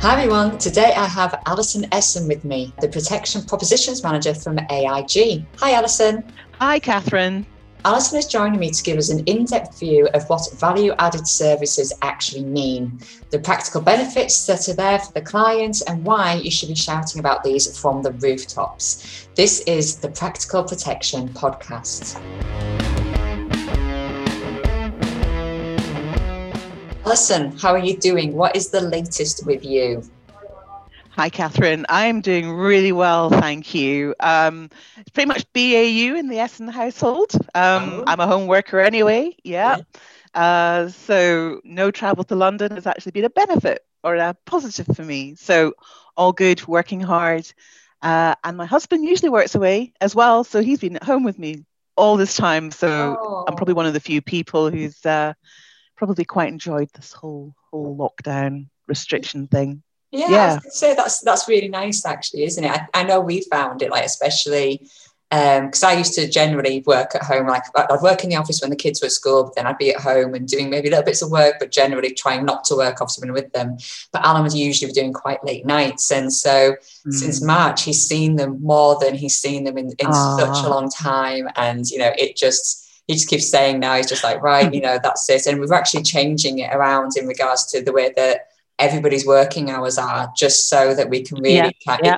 [0.00, 5.44] Hi everyone, today I have Alison Esson with me, the Protection Propositions Manager from AIG.
[5.56, 6.22] Hi Alison.
[6.60, 7.44] Hi Catherine.
[7.84, 11.26] Alison is joining me to give us an in depth view of what value added
[11.26, 13.00] services actually mean,
[13.30, 17.18] the practical benefits that are there for the client, and why you should be shouting
[17.18, 19.28] about these from the rooftops.
[19.34, 22.20] This is the Practical Protection Podcast.
[27.08, 28.34] Alison, how are you doing?
[28.34, 30.02] What is the latest with you?
[31.12, 31.86] Hi, Catherine.
[31.88, 34.14] I'm doing really well, thank you.
[34.20, 37.32] Um, it's pretty much BAU in the Esson household.
[37.54, 38.04] Um, oh.
[38.06, 39.78] I'm a home worker anyway, yeah.
[39.78, 40.38] yeah.
[40.38, 45.02] Uh, so no travel to London has actually been a benefit or a positive for
[45.02, 45.34] me.
[45.36, 45.72] So
[46.14, 47.50] all good, working hard.
[48.02, 51.38] Uh, and my husband usually works away as well, so he's been at home with
[51.38, 51.64] me
[51.96, 52.70] all this time.
[52.70, 53.44] So oh.
[53.48, 55.32] I'm probably one of the few people who's uh,
[55.98, 59.82] probably quite enjoyed this whole whole lockdown restriction thing.
[60.10, 60.58] Yeah, yeah.
[60.70, 62.70] so that's that's really nice, actually, isn't it?
[62.70, 64.88] I, I know we found it like especially
[65.30, 67.48] because um, I used to generally work at home.
[67.48, 69.76] Like I'd work in the office when the kids were at school, but then I'd
[69.76, 72.76] be at home and doing maybe little bits of work, but generally trying not to
[72.76, 73.76] work, obviously, when with them.
[74.10, 76.74] But Alan was usually doing quite late nights, and so
[77.06, 77.12] mm.
[77.12, 80.88] since March, he's seen them more than he's seen them in, in such a long
[80.88, 84.72] time, and you know, it just he just keeps saying now he's just like right,
[84.72, 88.12] you know, that's it, and we're actually changing it around in regards to the way
[88.16, 88.48] that
[88.78, 92.16] everybody's working hours are just so that we can really yeah, kind yeah.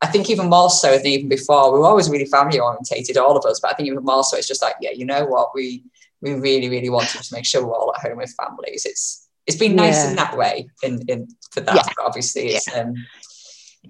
[0.00, 3.36] I think even more so than even before, we were always really family orientated, all
[3.36, 3.58] of us.
[3.58, 5.82] But I think even more so, it's just like, yeah, you know what, we
[6.20, 8.86] we really, really wanted to make sure we're all at home with families.
[8.86, 10.10] It's it's been nice yeah.
[10.10, 11.74] in that way, in, in for that.
[11.96, 12.94] But obviously, it's um,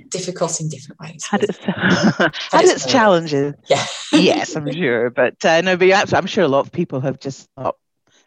[0.08, 1.26] difficult in different ways.
[1.28, 3.54] Had its, had its challenges.
[3.68, 3.84] Yeah.
[4.12, 5.10] Yes, I'm sure.
[5.10, 7.76] But uh, no, but I'm sure a lot of people have just thought,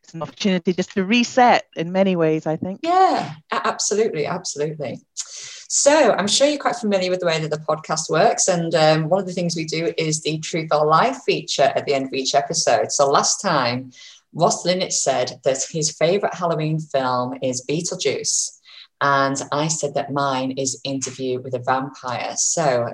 [0.03, 2.79] it's an opportunity just to reset in many ways, I think.
[2.83, 4.99] Yeah, absolutely, absolutely.
[5.15, 8.49] So I'm sure you're quite familiar with the way that the podcast works.
[8.49, 11.85] And um, one of the things we do is the Truth or Lie feature at
[11.85, 12.91] the end of each episode.
[12.91, 13.91] So last time,
[14.33, 18.59] Ross Linnett said that his favourite Halloween film is Beetlejuice.
[18.99, 22.33] And I said that mine is Interview with a Vampire.
[22.35, 22.89] So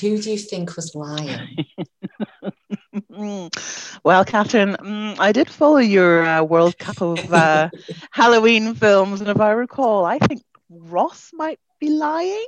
[0.00, 1.66] who do you think was lying?
[4.04, 7.70] well, Catherine, mm, I did follow your uh, World Cup of uh,
[8.10, 12.46] Halloween films, and if I recall, I think Ross might be lying.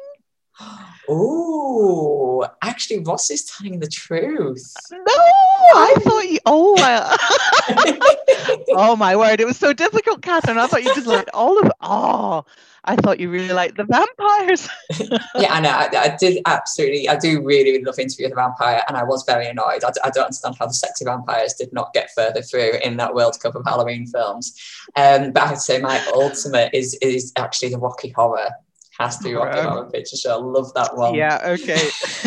[1.11, 4.75] Oh, actually, Ross is telling the truth.
[4.93, 6.39] No, I thought you.
[6.45, 9.41] Oh, I, oh my word!
[9.41, 10.59] It was so difficult, Catherine.
[10.59, 11.73] I thought you just liked all of.
[11.81, 12.45] Oh,
[12.85, 14.69] I thought you really liked the vampires.
[15.37, 15.71] yeah, I know.
[15.71, 17.09] I, I, did absolutely.
[17.09, 19.85] I do really, really love Interview with the Vampire, and I was very annoyed.
[19.85, 23.15] I, I, don't understand how the sexy vampires did not get further through in that
[23.15, 24.55] World Cup of Halloween films.
[24.95, 28.51] Um, but I would say my ultimate is is actually the Rocky Horror
[28.99, 30.33] has to be Rocky Horror Picture Show.
[30.33, 31.15] I love that one.
[31.15, 31.89] Yeah, okay.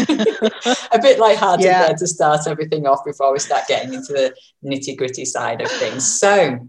[0.92, 1.88] a bit lighthearted yeah.
[1.88, 4.34] there to start everything off before we start getting into the
[4.64, 6.06] nitty gritty side of things.
[6.06, 6.60] So,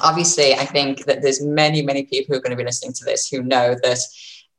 [0.00, 3.04] obviously, I think that there's many, many people who are going to be listening to
[3.04, 3.98] this who know that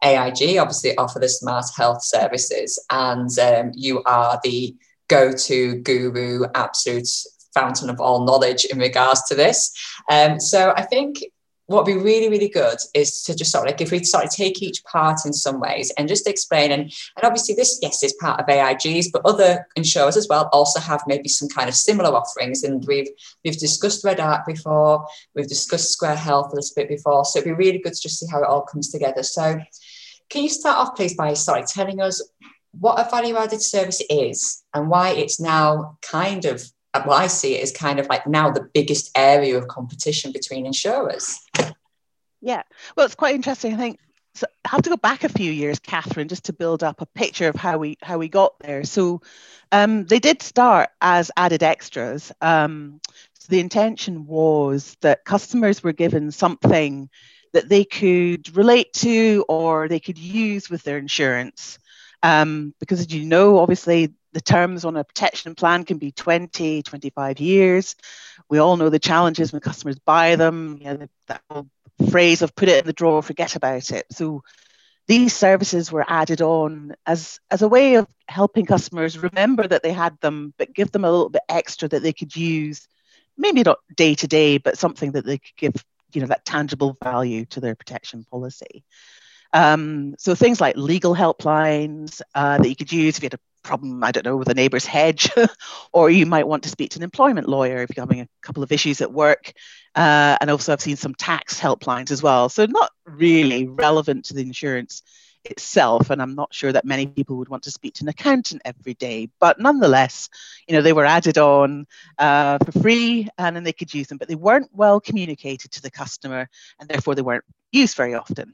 [0.03, 4.75] AIG obviously offer the smart health services, and um, you are the
[5.07, 7.07] go-to guru, absolute
[7.53, 9.71] fountain of all knowledge in regards to this.
[10.09, 11.23] Um, so I think
[11.73, 14.23] what would be really, really good is to just sort of like if we sort
[14.23, 18.03] of take each part in some ways and just explain and and obviously this yes
[18.03, 21.75] is part of AIG's, but other insurers as well also have maybe some kind of
[21.75, 22.63] similar offerings.
[22.63, 23.07] And we've
[23.43, 27.25] we've discussed Red Arc before, we've discussed Square Health a little bit before.
[27.25, 29.23] So it'd be really good to just see how it all comes together.
[29.23, 29.59] So
[30.29, 32.21] can you start off please by sorry telling us
[32.79, 36.63] what a value added service is and why it's now kind of
[36.93, 40.65] well, I see it as kind of like now the biggest area of competition between
[40.65, 41.39] insurers.
[42.41, 42.63] Yeah,
[42.95, 43.73] well, it's quite interesting.
[43.73, 43.99] I think
[44.35, 47.05] so I have to go back a few years, Catherine, just to build up a
[47.05, 48.83] picture of how we how we got there.
[48.83, 49.21] So
[49.71, 52.31] um, they did start as added extras.
[52.41, 52.99] Um,
[53.33, 57.09] so the intention was that customers were given something
[57.53, 61.77] that they could relate to or they could use with their insurance.
[62.23, 66.83] Um, because as you know, obviously the terms on a protection plan can be 20,
[66.83, 67.95] 25 years.
[68.49, 71.41] We all know the challenges when customers buy them, you know, that
[72.09, 74.05] phrase of put it in the drawer, forget about it.
[74.11, 74.43] So
[75.07, 79.93] these services were added on as, as a way of helping customers remember that they
[79.93, 82.87] had them, but give them a little bit extra that they could use,
[83.37, 86.97] maybe not day to day, but something that they could give, you know, that tangible
[87.03, 88.83] value to their protection policy.
[89.51, 93.52] Um, so things like legal helplines uh, that you could use if you had a
[93.63, 95.29] problem, I don't know, with a neighbour's hedge,
[95.93, 98.63] or you might want to speak to an employment lawyer if you're having a couple
[98.63, 99.53] of issues at work.
[99.95, 102.49] Uh, and also, I've seen some tax helplines as well.
[102.49, 105.03] So, not really relevant to the insurance
[105.45, 106.09] itself.
[106.09, 108.93] And I'm not sure that many people would want to speak to an accountant every
[108.93, 109.29] day.
[109.39, 110.29] But nonetheless,
[110.67, 111.87] you know, they were added on
[112.17, 115.81] uh, for free and then they could use them, but they weren't well communicated to
[115.81, 116.49] the customer
[116.79, 118.53] and therefore they weren't used very often.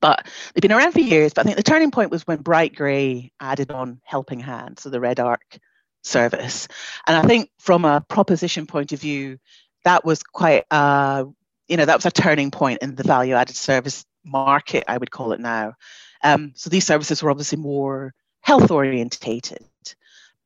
[0.00, 1.32] But they've been around for years.
[1.32, 4.90] But I think the turning point was when Bright Grey added on Helping Hand, so
[4.90, 5.58] the Red Arc
[6.02, 6.68] service.
[7.06, 9.38] And I think from a proposition point of view,
[9.84, 11.24] that was quite, uh,
[11.68, 15.10] you know, that was a turning point in the value added service market, I would
[15.10, 15.74] call it now.
[16.22, 19.64] Um, so these services were obviously more health orientated,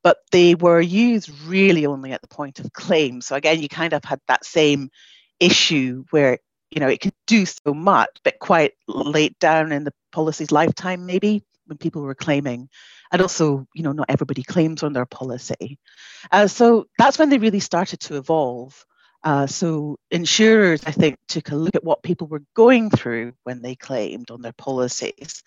[0.03, 3.21] but they were used really only at the point of claim.
[3.21, 4.91] So again, you kind of had that same
[5.41, 6.39] issue where
[6.73, 11.07] you know it could do so much, but quite late down in the policy's lifetime,
[11.07, 12.69] maybe when people were claiming.
[13.13, 15.79] And also, you know, not everybody claims on their policy.
[16.31, 18.87] Uh, so that's when they really started to evolve.
[19.23, 23.61] Uh, so insurers, I think, took a look at what people were going through when
[23.61, 25.43] they claimed on their policies.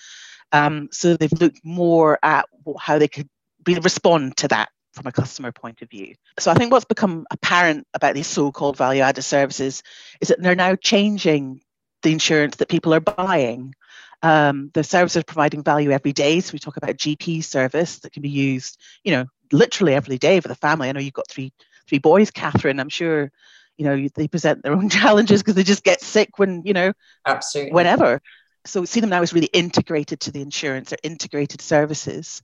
[0.51, 2.45] Um, so they've looked more at
[2.80, 3.30] how they could
[3.68, 6.15] respond to that from a customer point of view.
[6.39, 9.83] So I think what's become apparent about these so-called value-added services
[10.21, 11.62] is that they're now changing
[12.01, 13.75] the insurance that people are buying.
[14.24, 16.39] Um, the services are providing value every day.
[16.39, 20.39] So we talk about GP service that can be used, you know, literally every day
[20.39, 20.89] for the family.
[20.89, 21.51] I know you've got three
[21.88, 22.80] three boys, Catherine.
[22.80, 23.31] I'm sure
[23.77, 26.94] you know they present their own challenges because they just get sick when you know
[27.25, 28.21] absolutely whenever
[28.65, 32.42] so see them now as really integrated to the insurance or integrated services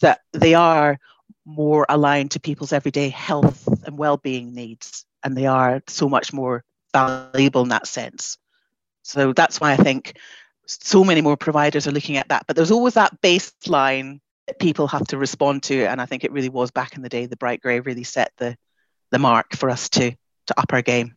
[0.00, 0.98] that they are
[1.44, 6.64] more aligned to people's everyday health and well-being needs and they are so much more
[6.92, 8.38] valuable in that sense
[9.02, 10.18] so that's why i think
[10.66, 14.86] so many more providers are looking at that but there's always that baseline that people
[14.86, 17.36] have to respond to and i think it really was back in the day the
[17.36, 18.56] bright grey really set the
[19.10, 20.12] the mark for us to
[20.46, 21.14] to up our game?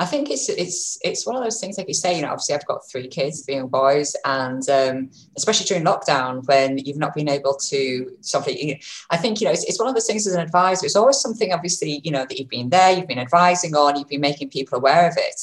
[0.00, 2.14] I think it's it's it's one of those things, like you say.
[2.14, 6.46] You know, obviously, I've got three kids, three young boys, and um, especially during lockdown
[6.46, 8.80] when you've not been able to something.
[9.10, 10.86] I think you know it's, it's one of those things as an advisor.
[10.86, 14.08] It's always something, obviously, you know, that you've been there, you've been advising on, you've
[14.08, 15.40] been making people aware of it.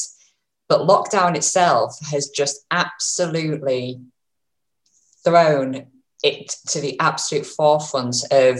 [0.69, 3.99] But lockdown itself has just absolutely
[5.25, 5.87] thrown
[6.23, 8.59] it to the absolute forefront of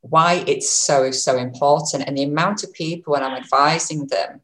[0.00, 4.40] why it's so so important and the amount of people when i'm advising them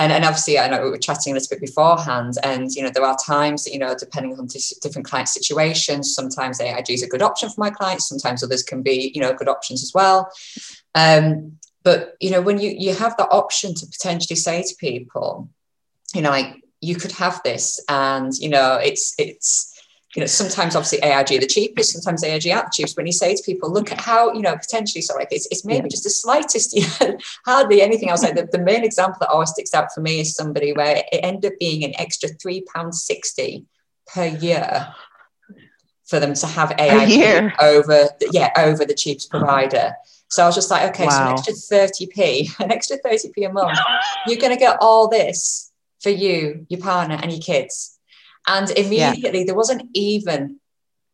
[0.00, 2.90] and, and obviously i know we were chatting a little bit beforehand and you know
[2.90, 4.48] there are times that you know depending on
[4.82, 8.82] different client situations sometimes aig is a good option for my clients sometimes others can
[8.82, 10.30] be you know good options as well.
[10.94, 15.48] Um, but you know when you you have the option to potentially say to people
[16.14, 19.69] you know like you could have this and you know it's it's
[20.16, 22.96] you know, sometimes obviously AIG are the cheapest, sometimes AIG aren't the cheapest.
[22.96, 25.84] When you say to people, look at how, you know, potentially, sorry, it's, it's maybe
[25.84, 25.90] yeah.
[25.90, 27.16] just the slightest, you know,
[27.46, 28.22] hardly anything else.
[28.22, 31.20] Like the, the main example that always sticks out for me is somebody where it
[31.22, 33.64] ended up being an extra £3.60
[34.12, 34.88] per year
[36.06, 39.94] for them to have AIG over, the, yeah, over the cheapest provider.
[40.28, 41.10] So I was just like, okay, wow.
[41.10, 43.78] so an extra 30p, an extra 30p a month,
[44.26, 45.70] you're going to get all this
[46.00, 47.99] for you, your partner, and your kids
[48.46, 49.44] and immediately yeah.
[49.46, 50.60] there wasn't even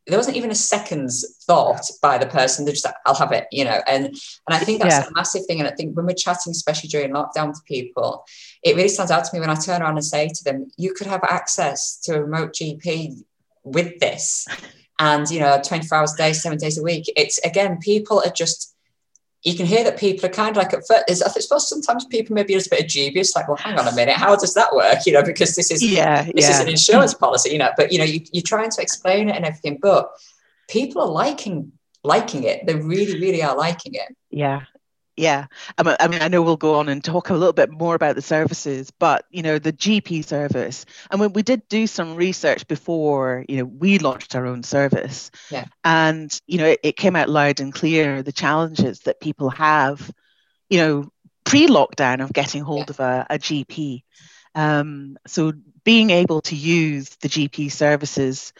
[0.07, 2.63] there wasn't even a second's thought by the person.
[2.63, 3.81] They're just like, I'll have it, you know.
[3.87, 5.07] And and I think that's yeah.
[5.07, 5.59] a massive thing.
[5.59, 8.23] And I think when we're chatting, especially during lockdown to people,
[8.63, 10.93] it really stands out to me when I turn around and say to them, you
[10.93, 13.21] could have access to a remote GP
[13.63, 14.47] with this.
[14.99, 17.11] And you know, 24 hours a day, seven days a week.
[17.17, 18.75] It's again, people are just
[19.43, 22.33] you can hear that people are kind of like at first, I suppose sometimes people
[22.33, 25.05] maybe just a bit dubious, like, well, hang on a minute, how does that work?
[25.05, 26.49] You know, because this is yeah, this yeah.
[26.49, 29.35] is an insurance policy, you know, but you know, you, you're trying to explain it
[29.35, 30.11] and everything, but
[30.69, 31.71] people are liking
[32.03, 32.65] liking it.
[32.65, 34.15] They really, really are liking it.
[34.29, 34.61] Yeah
[35.17, 35.47] yeah
[35.77, 38.21] I mean, I know we'll go on and talk a little bit more about the
[38.21, 43.43] services but you know the gp service and when we did do some research before
[43.49, 45.65] you know we launched our own service yeah.
[45.83, 50.09] and you know it, it came out loud and clear the challenges that people have
[50.69, 51.11] you know
[51.43, 52.91] pre-lockdown of getting hold yeah.
[52.91, 54.03] of a, a gp
[54.55, 58.53] um, so being able to use the gp services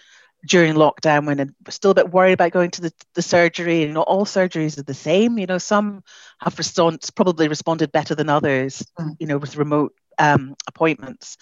[0.46, 3.94] during lockdown when I'm still a bit worried about going to the, the surgery and
[3.94, 5.38] not all surgeries are the same.
[5.38, 6.04] You know, some
[6.40, 9.16] have response probably responded better than others, mm.
[9.20, 11.38] you know, with remote um, appointments.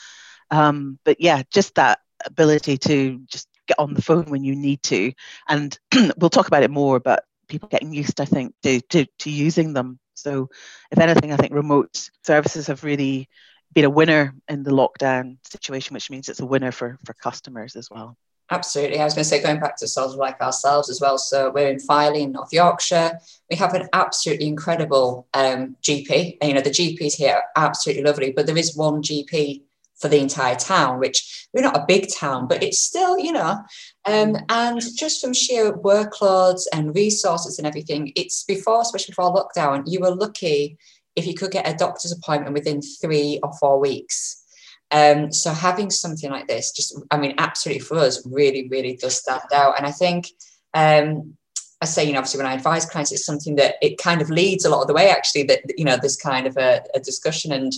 [0.51, 4.81] Um, but yeah, just that ability to just get on the phone when you need
[4.83, 5.11] to.
[5.47, 5.77] And
[6.17, 9.73] we'll talk about it more, but people getting used, I think, to, to, to using
[9.73, 9.99] them.
[10.13, 10.49] So
[10.91, 13.29] if anything, I think remote services have really
[13.73, 17.75] been a winner in the lockdown situation, which means it's a winner for, for customers
[17.75, 18.17] as well.
[18.51, 18.99] Absolutely.
[18.99, 21.17] I was going to say, going back to of like ourselves as well.
[21.17, 23.19] So we're in Filey, in North Yorkshire.
[23.49, 26.37] We have an absolutely incredible um, GP.
[26.41, 29.63] And, you know, the GPs here are absolutely lovely, but there is one GP
[29.95, 33.57] for the entire town, which we're not a big town, but it's still, you know,
[34.05, 39.83] um, and just from sheer workloads and resources and everything, it's before, especially before lockdown,
[39.87, 40.77] you were lucky
[41.15, 44.43] if you could get a doctor's appointment within three or four weeks.
[44.91, 49.17] Um, so having something like this, just I mean, absolutely for us, really, really does
[49.17, 49.77] stand out.
[49.77, 50.27] And I think
[50.73, 51.35] um,
[51.81, 54.29] I say, you know, obviously when I advise clients, it's something that it kind of
[54.29, 56.99] leads a lot of the way, actually, that, you know, this kind of a, a
[56.99, 57.51] discussion.
[57.51, 57.73] And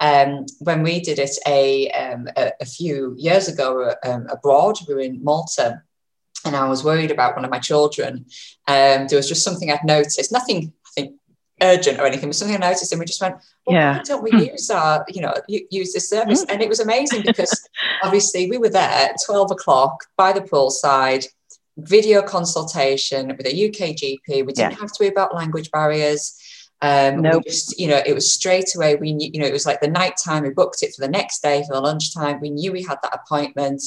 [0.00, 4.94] um, when we did it a, um, a, a, few years ago um, abroad, we
[4.94, 5.82] were in Malta,
[6.44, 8.26] and I was worried about one of my children.
[8.66, 10.72] Um, there was just something I'd noticed, nothing
[11.62, 13.96] urgent or anything, but something I noticed, and we just went, well, yeah.
[13.96, 14.52] why don't we mm.
[14.52, 16.44] use our, you know, use this service?
[16.44, 16.52] Mm.
[16.52, 17.68] And it was amazing because
[18.02, 21.26] obviously we were there at 12 o'clock by the poolside,
[21.78, 24.20] video consultation with a UK GP.
[24.28, 24.78] We didn't yeah.
[24.78, 26.38] have to worry about language barriers.
[26.82, 27.44] Um, nope.
[27.44, 28.96] just, you know, it was straight away.
[28.96, 30.42] We knew, you know, it was like the night time.
[30.42, 32.40] We booked it for the next day for the lunchtime.
[32.40, 33.80] We knew we had that appointment,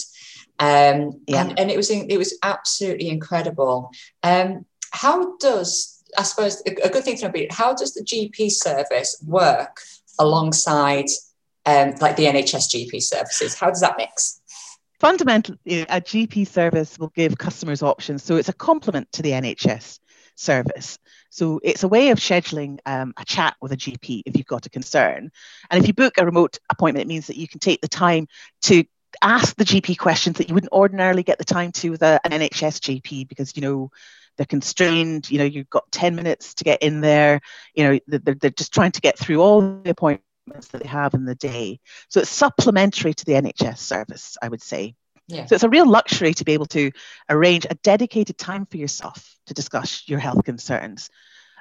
[0.60, 1.41] um, yeah.
[1.41, 3.91] and, and it was it was absolutely incredible.
[4.24, 8.51] Um, how does I suppose a, good thing to know about how does the GP
[8.51, 9.79] service work
[10.19, 11.05] alongside
[11.65, 13.55] um, like the NHS GP services?
[13.55, 14.41] How does that mix?
[15.00, 18.24] Fundamentally, a GP service will give customers options.
[18.24, 20.00] So it's a complement to the NHS
[20.36, 20.98] service.
[21.29, 24.65] So it's a way of scheduling um, a chat with a GP if you've got
[24.65, 25.31] a concern.
[25.69, 28.27] And if you book a remote appointment, it means that you can take the time
[28.63, 28.86] to
[29.22, 32.31] ask the GP questions that you wouldn't ordinarily get the time to with a, an
[32.31, 33.91] NHS GP because, you know,
[34.38, 37.42] they're constrained you know you've got 10 minutes to get in there
[37.74, 41.13] you know they're, they're just trying to get through all the appointments that they have
[41.13, 44.96] in the day so it's supplementary to the nhs service i would say
[45.27, 45.46] yeah.
[45.46, 46.92] So it's a real luxury to be able to
[47.30, 51.10] arrange a dedicated time for yourself to discuss your health concerns.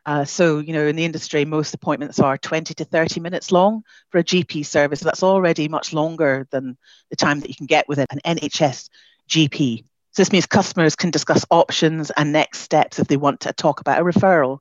[0.06, 3.82] Uh, so, you know, in the industry, most appointments are 20 to 30 minutes long
[4.10, 5.00] for a GP service.
[5.00, 6.76] That's already much longer than
[7.08, 8.90] the time that you can get with an NHS
[9.28, 9.84] GP.
[10.14, 13.80] So this means customers can discuss options and next steps if they want to talk
[13.80, 14.60] about a referral,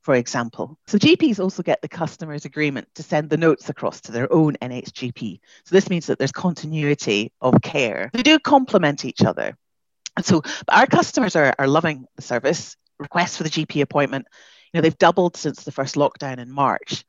[0.00, 0.78] for example.
[0.86, 4.54] So GPs also get the customer's agreement to send the notes across to their own
[4.62, 5.40] NHS GP.
[5.64, 8.10] So this means that there's continuity of care.
[8.12, 9.56] They do complement each other.
[10.16, 12.76] And so our customers are, are loving the service.
[13.00, 14.26] Requests for the GP appointment,
[14.72, 17.04] you know, they've doubled since the first lockdown in March,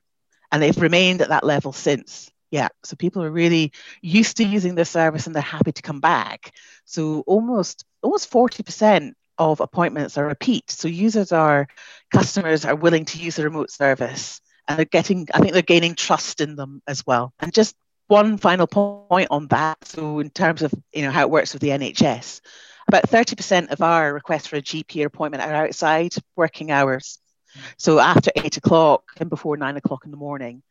[0.52, 2.32] and they've remained at that level since.
[2.54, 3.72] Yeah, so people are really
[4.04, 6.54] used to using the service and they're happy to come back.
[6.86, 10.70] So almost almost 40% of appointments are repeat.
[10.70, 11.68] So users are
[12.12, 15.96] customers are willing to use the remote service and they're getting I think they're gaining
[15.96, 17.34] trust in them as well.
[17.40, 19.84] And just one final point on that.
[19.86, 22.40] So in terms of you know how it works with the NHS,
[22.88, 27.18] about 30% of our requests for a GP appointment are outside working hours.
[27.80, 30.62] So after eight o'clock and before nine o'clock in the morning.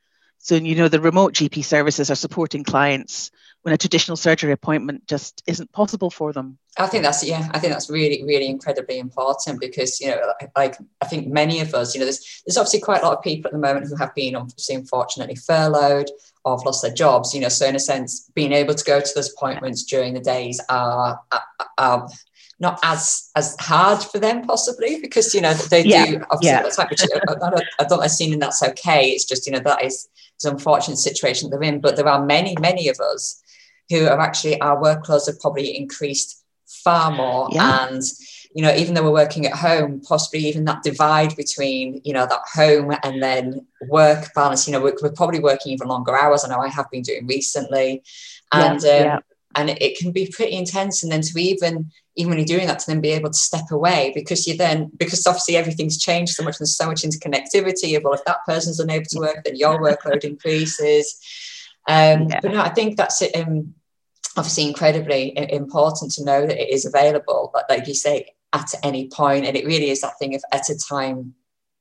[0.44, 3.30] So, you know, the remote GP services are supporting clients
[3.62, 6.58] when a traditional surgery appointment just isn't possible for them.
[6.78, 10.76] I think that's, yeah, I think that's really, really incredibly important because, you know, like
[11.00, 13.48] I think many of us, you know, there's, there's obviously quite a lot of people
[13.48, 16.10] at the moment who have been unfortunately furloughed
[16.44, 19.00] or have lost their jobs, you know, so in a sense, being able to go
[19.00, 21.42] to those appointments during the days are, are,
[21.76, 22.08] are
[22.58, 26.06] not as as hard for them possibly because you know they yeah.
[26.06, 26.62] do obviously yeah.
[26.62, 27.02] which
[27.80, 30.08] I don't, assuming that's okay it's just you know that is
[30.44, 31.80] an unfortunate situation they're in.
[31.80, 33.42] But there are many, many of us
[33.90, 36.41] who are actually our workloads have probably increased
[36.84, 37.48] far more.
[37.52, 37.88] Yeah.
[37.88, 38.02] And
[38.54, 42.26] you know, even though we're working at home, possibly even that divide between, you know,
[42.26, 46.44] that home and then work balance, you know, we're, we're probably working even longer hours.
[46.44, 48.02] I know I have been doing recently.
[48.52, 49.18] And, yeah, um, yeah.
[49.54, 51.02] and it can be pretty intense.
[51.02, 53.70] And then to even even when you're doing that to then be able to step
[53.70, 58.02] away because you then because obviously everything's changed so much and so much interconnectivity of
[58.04, 61.18] well if that person's unable to work then your workload increases
[61.88, 62.40] um, yeah.
[62.42, 63.34] but no i think that's it.
[63.34, 63.74] um,
[64.36, 69.08] obviously incredibly important to know that it is available but like you say at any
[69.08, 71.34] point and it really is that thing of at a time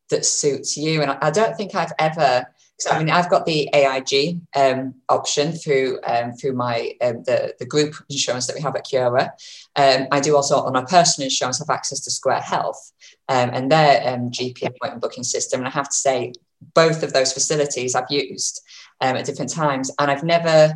[0.10, 2.46] that suits you and i, don't think i've ever
[2.90, 7.66] I mean, I've got the AIG um, option through um, through my um, the the
[7.66, 9.34] group insurance that we have at Cura.
[9.76, 12.92] Um, I do also on my personal insurance have access to Square Health
[13.30, 15.60] um, and their um, GP appointment booking system.
[15.60, 16.34] And I have to say,
[16.74, 18.62] both of those facilities I've used
[19.00, 20.76] at different times, and I've never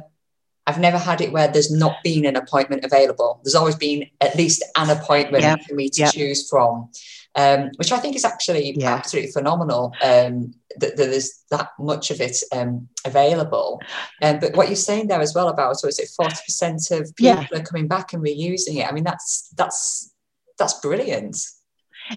[0.67, 3.39] I've never had it where there's not been an appointment available.
[3.43, 5.57] There's always been at least an appointment yeah.
[5.57, 6.11] for me to yeah.
[6.11, 6.89] choose from.
[7.35, 8.93] um, which I think is actually yeah.
[8.95, 13.81] absolutely phenomenal um, that, that, there's that much of it um, available.
[14.21, 17.57] Um, but what you're saying there as well about, so is it 40% of people
[17.57, 18.87] are coming back and reusing it?
[18.87, 20.13] I mean, that's that's
[20.57, 21.37] that's brilliant.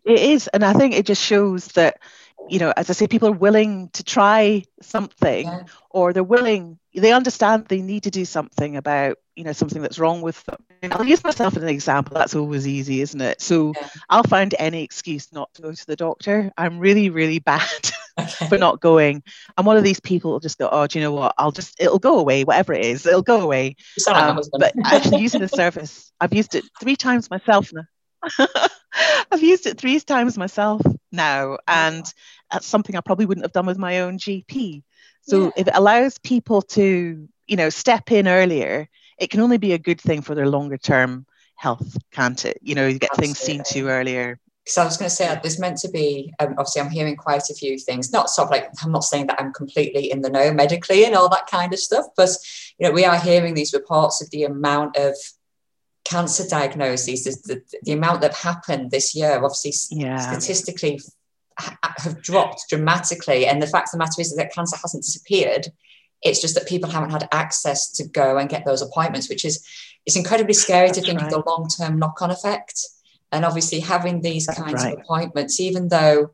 [0.05, 0.49] It is.
[0.49, 1.99] And I think it just shows that,
[2.49, 5.51] you know, as I say, people are willing to try something
[5.91, 9.99] or they're willing, they understand they need to do something about you know something that's
[9.99, 10.59] wrong with them.
[10.91, 12.15] I'll use myself as an example.
[12.15, 13.41] That's always easy isn't it?
[13.41, 13.89] So yeah.
[14.09, 16.53] i'll find any excuse not to go to the doctor.
[16.57, 18.49] I'm really really bad okay.
[18.49, 19.23] for not going.
[19.57, 21.35] I'm one of these people who just go oh do you know what?
[21.39, 23.77] I'll just it'll go away whatever it is it'll go away.
[24.13, 26.13] Um, but actually using the service.
[26.21, 28.39] I've used it three times myself now.
[29.31, 32.05] I've used it three times myself now and
[32.51, 34.83] that's something i probably wouldn't have done with my own gp
[35.29, 35.51] so yeah.
[35.57, 39.79] if it allows people to you know step in earlier it can only be a
[39.79, 42.59] good thing for their longer term health, can't it?
[42.63, 43.35] You know, you get Absolutely.
[43.35, 44.39] things seen to earlier.
[44.65, 47.51] Because I was going to say, there's meant to be, um, obviously, I'm hearing quite
[47.51, 48.13] a few things.
[48.13, 51.15] Not sort of like, I'm not saying that I'm completely in the know medically and
[51.15, 52.31] all that kind of stuff, but,
[52.79, 55.15] you know, we are hearing these reports of the amount of
[56.05, 60.19] cancer diagnoses, the, the, the amount that happened this year, obviously, yeah.
[60.19, 61.01] statistically
[61.59, 63.47] have dropped dramatically.
[63.47, 65.69] And the fact of the matter is that cancer hasn't disappeared.
[66.23, 69.67] It's just that people haven't had access to go and get those appointments, which is
[70.07, 71.33] it's incredibly scary That's to think right.
[71.33, 72.81] of the long term knock on effect.
[73.31, 74.95] And obviously, having these That's kinds right.
[74.95, 76.31] of appointments, even though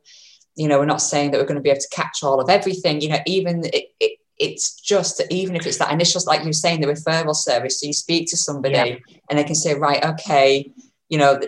[0.56, 2.48] you know we're not saying that we're going to be able to catch all of
[2.48, 6.40] everything, you know, even it, it it's just that even if it's that initial, like
[6.40, 8.96] you were saying, the referral service, so you speak to somebody yeah.
[9.30, 10.72] and they can say, right, okay,
[11.08, 11.40] you know,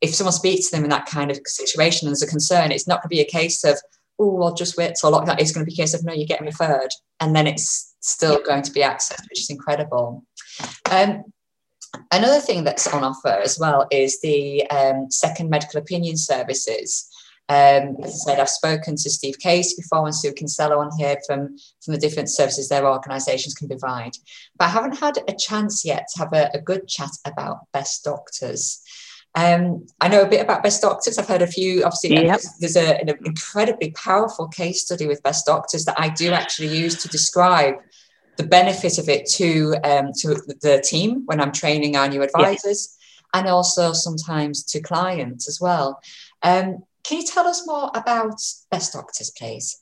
[0.00, 2.86] if someone speaks to them in that kind of situation and there's a concern, it's
[2.86, 3.78] not going to be a case of,
[4.18, 5.40] oh, I'll just wait till lockdown.
[5.40, 6.90] It's going to be a case of, no, you're getting referred.
[7.20, 10.24] And then it's still going to be accessed, which is incredible.
[10.90, 11.24] Um,
[12.10, 17.08] another thing that's on offer as well is the um, second medical opinion services.
[17.50, 21.16] Um, as I said, I've spoken to Steve Case before and Sue Kinsella on here
[21.26, 24.12] from, from the different services their organisations can provide.
[24.58, 28.04] But I haven't had a chance yet to have a, a good chat about best
[28.04, 28.82] doctors.
[29.34, 31.18] Um, I know a bit about Best Doctors.
[31.18, 31.84] I've heard a few.
[31.84, 32.40] Obviously, yep.
[32.60, 37.00] there's a, an incredibly powerful case study with Best Doctors that I do actually use
[37.02, 37.74] to describe
[38.36, 42.96] the benefit of it to um, to the team when I'm training our new advisors,
[43.34, 46.00] and also sometimes to clients as well.
[46.42, 49.80] Um, can you tell us more about Best Doctors, please?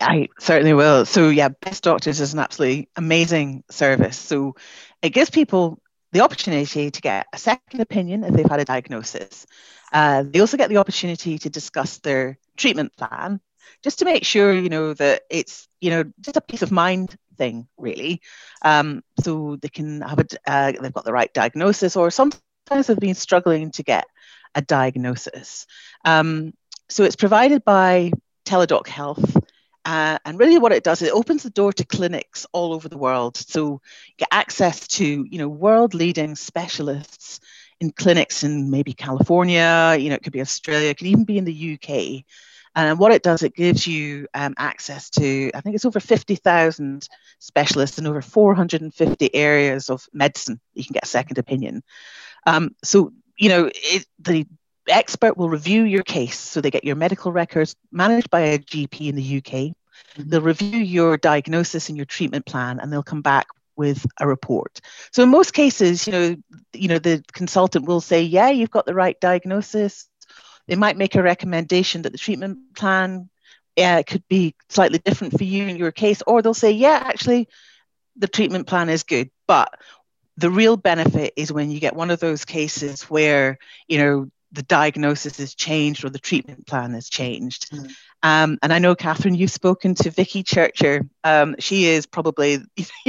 [0.00, 1.04] I certainly will.
[1.04, 4.16] So, yeah, Best Doctors is an absolutely amazing service.
[4.16, 4.56] So,
[5.02, 5.80] it gives people
[6.14, 9.46] the opportunity to get a second opinion if they've had a diagnosis.
[9.92, 13.40] Uh, they also get the opportunity to discuss their treatment plan,
[13.82, 17.16] just to make sure you know that it's you know just a peace of mind
[17.36, 18.22] thing, really.
[18.62, 22.96] Um, so they can have a uh, they've got the right diagnosis, or sometimes they've
[22.96, 24.06] been struggling to get
[24.54, 25.66] a diagnosis.
[26.04, 26.54] Um,
[26.88, 28.12] so it's provided by
[28.46, 29.36] Teladoc Health.
[29.84, 32.88] Uh, and really what it does is it opens the door to clinics all over
[32.88, 33.36] the world.
[33.36, 37.40] So you get access to, you know, world leading specialists
[37.80, 41.38] in clinics in maybe California, you know, it could be Australia, it could even be
[41.38, 42.24] in the UK.
[42.76, 47.08] And what it does, it gives you um, access to, I think it's over 50,000
[47.38, 50.60] specialists in over 450 areas of medicine.
[50.74, 51.84] You can get a second opinion.
[52.46, 54.46] Um, so, you know, it, the
[54.88, 56.38] expert will review your case.
[56.38, 59.52] So they get your medical records managed by a GP in the UK.
[59.52, 60.28] Mm-hmm.
[60.28, 64.80] They'll review your diagnosis and your treatment plan, and they'll come back with a report.
[65.12, 66.36] So in most cases, you know,
[66.72, 70.06] you know, the consultant will say, "Yeah, you've got the right diagnosis."
[70.66, 73.28] They might make a recommendation that the treatment plan
[73.76, 77.48] uh, could be slightly different for you in your case, or they'll say, "Yeah, actually,
[78.16, 79.74] the treatment plan is good." But
[80.36, 84.62] the real benefit is when you get one of those cases where you know the
[84.62, 87.70] diagnosis has changed or the treatment plan has changed.
[87.70, 87.92] Mm.
[88.22, 91.02] Um, and I know, Catherine, you've spoken to Vicky Churcher.
[91.24, 92.58] Um, she is probably,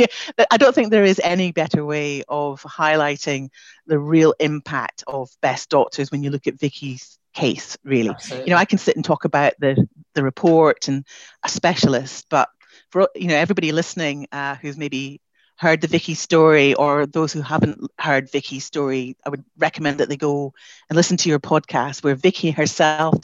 [0.51, 3.49] I don't think there is any better way of highlighting
[3.85, 8.09] the real impact of best doctors when you look at Vicky's case, really.
[8.09, 8.47] Absolutely.
[8.47, 11.05] You know, I can sit and talk about the, the report and
[11.43, 12.49] a specialist, but
[12.89, 15.19] for you know everybody listening uh, who's maybe
[15.57, 20.09] heard the Vicky story or those who haven't heard Vicky's story, I would recommend that
[20.09, 20.53] they go
[20.89, 23.15] and listen to your podcast where Vicky herself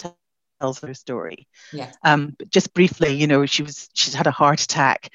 [0.60, 1.48] tells her story.
[1.74, 1.92] Yeah.
[2.04, 5.10] Um, just briefly, you know, she was she's had a heart attack.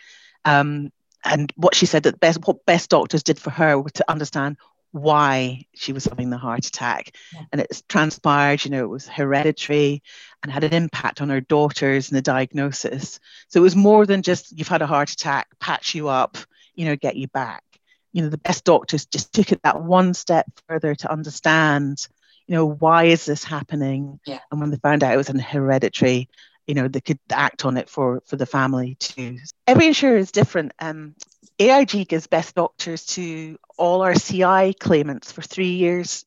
[0.45, 0.93] Um,
[1.25, 4.59] and what she said that best what best doctors did for her was to understand
[4.93, 7.15] why she was having the heart attack.
[7.35, 7.43] Yeah.
[7.53, 10.03] And it's transpired, you know, it was hereditary
[10.43, 13.21] and had an impact on her daughters and the diagnosis.
[13.49, 16.39] So it was more than just you've had a heart attack, patch you up,
[16.77, 17.65] you know, get you back.
[18.13, 22.07] You know, the best doctors just took it that one step further to understand,
[22.47, 24.21] you know, why is this happening?
[24.25, 24.39] Yeah.
[24.51, 26.29] And when they found out it was an hereditary,
[26.67, 29.39] you know, they could act on it for for the family too.
[29.67, 30.73] Every insurer is different.
[30.79, 31.15] Um,
[31.59, 36.25] AIG gives best doctors to all our CI claimants for three years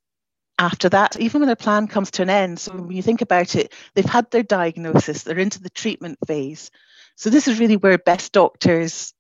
[0.58, 2.60] after that, even when their plan comes to an end.
[2.60, 6.72] So when you think about it, they've had their diagnosis, they're into the treatment phase.
[7.16, 9.14] So this is really where best doctors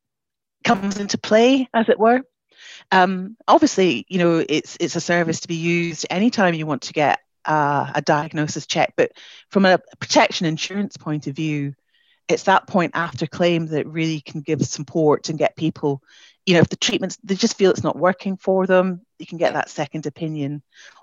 [0.63, 2.21] comes into play, as it were.
[2.91, 6.93] Um, obviously, you know, it's it's a service to be used anytime you want to
[6.93, 9.11] get uh, a diagnosis check, but
[9.49, 11.75] from a protection insurance point of view,
[12.27, 16.01] it's that point after claim that really can give support and get people,
[16.45, 19.37] you know, if the treatments they just feel it's not working for them, you can
[19.37, 20.61] get that second opinion,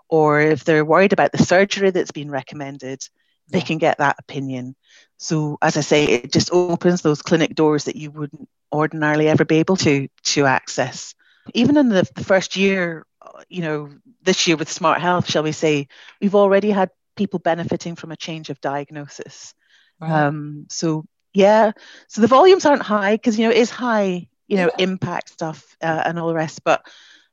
[0.09, 3.09] or if they're worried about the surgery that's been recommended,
[3.49, 4.75] they can get that opinion.
[5.19, 9.45] So as I say, it just opens those clinic doors that you wouldn't ordinarily ever
[9.45, 11.15] be able to to access
[11.55, 13.07] even in the, the first year,
[13.49, 13.91] you know,
[14.23, 15.89] this year with Smart Health, shall we say,
[16.21, 19.55] we've already had people benefiting from a change of diagnosis.
[20.01, 21.73] Um, so yeah,
[22.09, 24.85] so the volumes aren't high because you know it is high, you know, yeah.
[24.85, 26.63] impact stuff uh, and all the rest.
[26.65, 26.87] But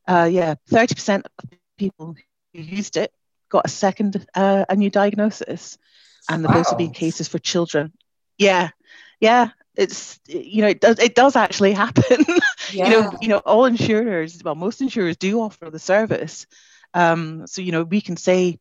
[0.08, 2.15] uh, yeah, thirty percent of people
[2.54, 3.12] who used it
[3.54, 5.78] got a second uh, a new diagnosis,
[6.28, 7.94] and those have been cases for children.
[8.38, 8.72] Yeah,
[9.22, 12.26] yeah, it's you know it does it does actually happen.
[12.72, 12.86] Yeah.
[12.86, 16.48] you know you know all insurers well most insurers do offer the service.
[16.94, 18.60] Um, so you know we can say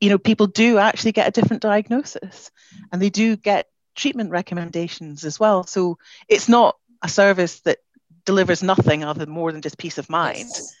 [0.00, 2.50] you know people do actually get a different diagnosis
[2.92, 5.64] and they do get treatment recommendations as well.
[5.64, 5.98] So
[6.28, 7.78] it's not a service that
[8.24, 10.38] delivers nothing other than more than just peace of mind.
[10.38, 10.74] Yes.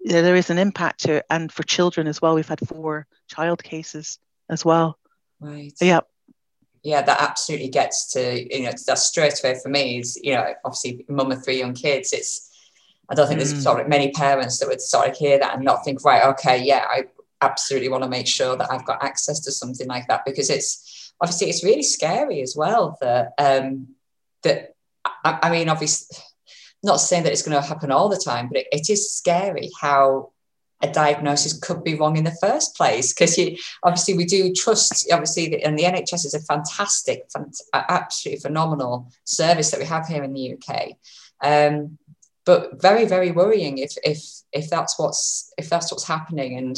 [0.00, 3.06] Yeah, there is an impact to it and for children as well we've had four
[3.28, 4.98] child cases as well
[5.40, 6.00] right yeah
[6.82, 10.54] yeah, that absolutely gets to, you know, that's straight away for me is, you know,
[10.64, 12.12] obviously mum of three young kids.
[12.12, 12.50] It's,
[13.08, 13.44] I don't think mm.
[13.44, 16.24] there's sort of many parents that would sort of hear that and not think, right,
[16.30, 17.04] okay, yeah, I
[17.40, 21.12] absolutely want to make sure that I've got access to something like that because it's
[21.20, 23.88] obviously it's really scary as well that, um,
[24.42, 26.16] that, I, I mean, obviously,
[26.82, 29.70] not saying that it's going to happen all the time, but it, it is scary
[29.80, 30.32] how
[30.80, 35.08] a diagnosis could be wrong in the first place because you obviously we do trust
[35.12, 37.28] obviously and the NHS is a fantastic
[37.74, 40.90] absolutely phenomenal service that we have here in the UK
[41.42, 41.98] um,
[42.44, 46.56] but very very worrying if if if that's what's if that's what's happening.
[46.56, 46.76] And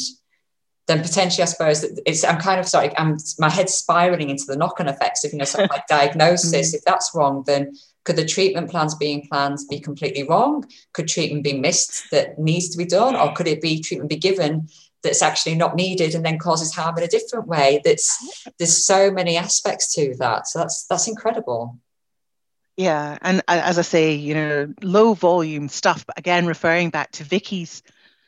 [0.87, 4.45] then potentially I suppose that it's I'm kind of sorry I'm my head's spiraling into
[4.47, 6.73] the knock-on effects of you know something like diagnosis.
[6.73, 6.75] Mm.
[6.75, 7.77] if that's wrong then
[8.11, 10.65] could the treatment plans being planned be completely wrong?
[10.95, 13.15] Could treatment be missed that needs to be done?
[13.15, 14.69] Or could it be treatment be given
[15.05, 17.81] that's actually not needed and then causes harm in a different way?
[17.85, 20.49] That's there's so many aspects to that.
[20.49, 21.79] So that's that's incredible.
[22.77, 27.23] Yeah, and as I say, you know, low volume stuff, but again, referring back to
[27.23, 27.81] Vicky's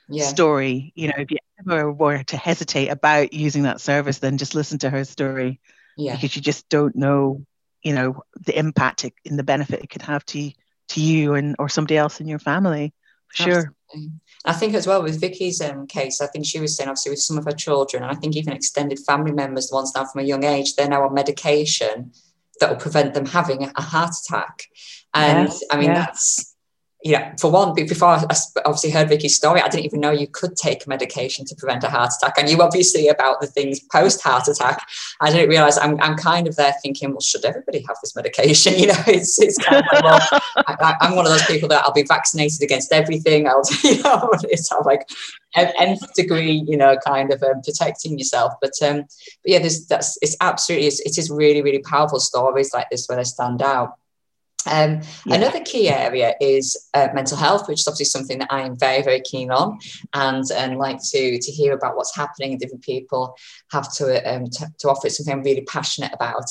[0.09, 0.27] yeah.
[0.27, 4.55] story, you know, if you ever were to hesitate about using that service, then just
[4.55, 5.59] listen to her story.
[5.97, 6.15] Yeah.
[6.15, 7.45] Because you just don't know
[7.83, 10.51] you know the impact it, and the benefit it could have to
[10.89, 12.93] to you and or somebody else in your family
[13.29, 13.75] for sure
[14.45, 17.21] I think as well with Vicky's um, case, I think she was saying obviously with
[17.21, 20.23] some of her children, and I think even extended family members, the ones now from
[20.23, 22.13] a young age, they're now on medication
[22.59, 24.65] that will prevent them having a heart attack.
[25.15, 25.95] And I mean, yeah.
[25.95, 26.52] that's
[27.05, 28.25] yeah, for one, before I
[28.65, 31.91] obviously heard Vicky's story, I didn't even know you could take medication to prevent a
[31.91, 32.35] heart attack.
[32.39, 34.87] I knew obviously about the things post heart attack.
[35.21, 38.75] I didn't realize I'm, I'm kind of there thinking, well, should everybody have this medication?
[38.83, 40.19] You know, it's, it's kind of well,
[40.57, 43.47] I, am one of those people that I'll be vaccinated against everything.
[43.47, 45.09] I'll, you know, it's like
[45.55, 48.55] nth degree, you know, kind of um, protecting yourself.
[48.61, 49.07] But, um, but
[49.45, 53.17] yeah, there's that's it's absolutely, it's, it is really, really powerful stories like this where
[53.17, 53.95] they stand out.
[54.67, 55.37] Um, yeah.
[55.37, 59.03] Another key area is uh, mental health, which is obviously something that I am very,
[59.03, 59.79] very keen on,
[60.15, 63.37] and and like to to hear about what's happening and different people
[63.71, 65.07] have to um, to, to offer.
[65.07, 66.47] It's something I'm really passionate about.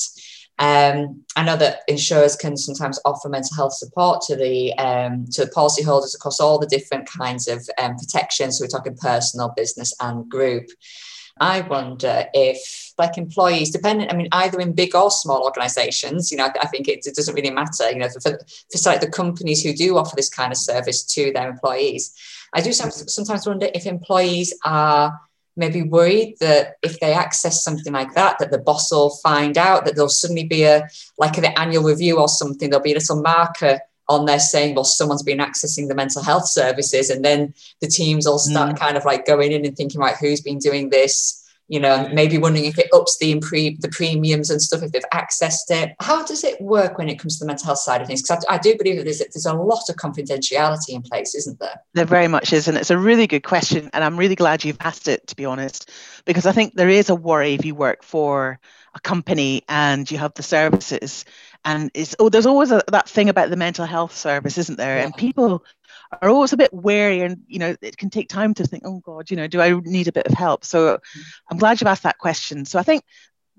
[0.58, 5.44] Um, I know that insurers can sometimes offer mental health support to the um, to
[5.44, 8.58] the policyholders across all the different kinds of um, protections.
[8.58, 10.66] So we're talking personal, business, and group.
[11.40, 16.36] I wonder if, like employees, dependent, I mean, either in big or small organizations, you
[16.36, 19.10] know, I, I think it, it, doesn't really matter, you know, for, for like the
[19.10, 22.14] companies who do offer this kind of service to their employees.
[22.52, 25.18] I do sometimes wonder if employees are
[25.56, 29.84] maybe worried that if they access something like that, that the boss will find out
[29.84, 32.70] that there'll suddenly be a like an annual review or something.
[32.70, 33.80] There'll be a little marker
[34.12, 37.10] on there saying, well, someone's been accessing the mental health services.
[37.10, 38.78] And then the teams all start mm.
[38.78, 41.42] kind of like going in and thinking, right, who's been doing this?
[41.72, 45.02] you know, maybe wondering if it ups the impre- the premiums and stuff if they've
[45.14, 45.94] accessed it.
[46.00, 48.20] How does it work when it comes to the mental health side of things?
[48.20, 51.58] Because I, I, do believe that there's, there's a lot of confidentiality in place, isn't
[51.60, 51.80] there?
[51.94, 54.76] There very much is, and it's a really good question, and I'm really glad you've
[54.80, 55.26] asked it.
[55.28, 55.90] To be honest,
[56.26, 58.60] because I think there is a worry if you work for
[58.94, 61.24] a company and you have the services
[61.64, 64.98] and it's oh there's always a, that thing about the mental health service isn't there?
[64.98, 65.04] Yeah.
[65.04, 65.64] and people
[66.20, 69.00] are always a bit wary and you know it can take time to think oh
[69.00, 70.64] god you know do i need a bit of help?
[70.64, 71.22] So mm.
[71.50, 72.64] i'm glad you've asked that question.
[72.64, 73.04] So i think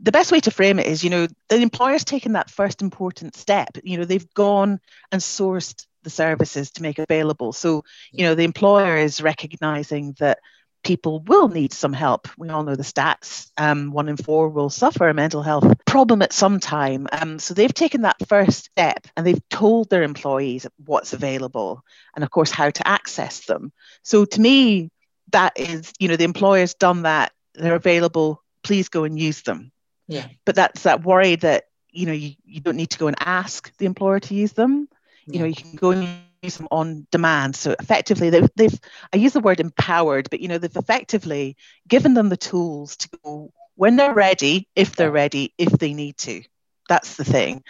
[0.02, 3.36] the best way to frame it is you know the employer's taken that first important
[3.36, 3.78] step.
[3.84, 4.80] You know they've gone
[5.12, 7.54] and sourced the services to make available.
[7.54, 10.40] So you know the employer is recognizing that
[10.84, 12.28] people will need some help.
[12.38, 13.50] We all know the stats.
[13.58, 17.08] Um, one in four will suffer a mental health problem at some time.
[17.12, 21.84] Um, so they've taken that first step and they've told their employees what's available
[22.16, 23.72] and, of course, how to access them.
[24.04, 24.92] So to me,
[25.32, 27.32] that is, you know, the employer's done that.
[27.56, 28.44] They're available.
[28.64, 29.72] Please go and use them.
[30.08, 30.28] Yeah.
[30.46, 33.76] But that's that worry that, you know, you, you don't need to go and ask
[33.78, 34.90] the employer to use them.
[35.26, 36.08] You know, you can go and
[36.44, 37.56] use them on demand.
[37.56, 38.80] So effectively, they've, they've
[39.14, 43.10] I use the word empowered, but you know they've effectively given them the tools to
[43.24, 46.44] go when they're ready, if they're ready, if they need to.
[46.90, 47.64] That's the thing.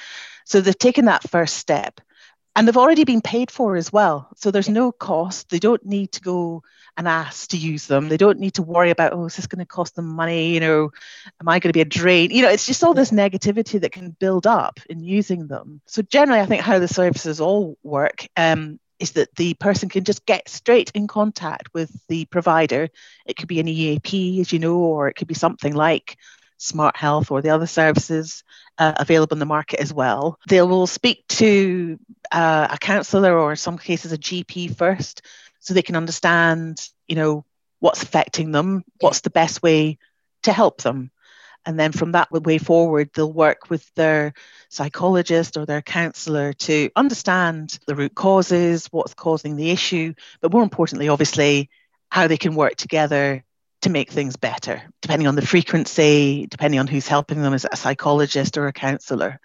[0.46, 2.02] So they've taken that first step
[2.56, 4.30] and they've already been paid for as well.
[4.36, 5.50] So there's no cost.
[5.50, 6.64] They don't need to go
[6.96, 8.10] and ask to use them.
[8.10, 10.54] They don't need to worry about, oh, is this going to cost them money?
[10.54, 10.92] You know,
[11.42, 12.30] am I going to be a drain?
[12.30, 15.82] You know, it's just all this negativity that can build up in using them.
[15.88, 20.04] So generally, I think how the services all work um, is that the person can
[20.04, 22.90] just get straight in contact with the provider.
[23.26, 26.18] It could be an EAP, as you know, or it could be something like
[26.58, 28.44] Smart Health or the other services
[28.78, 30.40] uh, available in the market as well.
[30.48, 32.00] They will speak to
[32.32, 35.22] uh, a counsellor or in some cases a GP first
[35.60, 37.46] so they can understand, you know,
[37.80, 39.98] what's affecting them, what's the best way
[40.44, 41.12] to help them.
[41.66, 44.34] And then from that way forward, they'll work with their
[44.70, 50.64] psychologist or their counselor to understand the root causes, what's causing the issue, but more
[50.64, 51.70] importantly, obviously,
[52.10, 53.44] how they can work together
[53.84, 57.76] to make things better, depending on the frequency, depending on who's helping them, as a
[57.76, 59.40] psychologist or a counselor.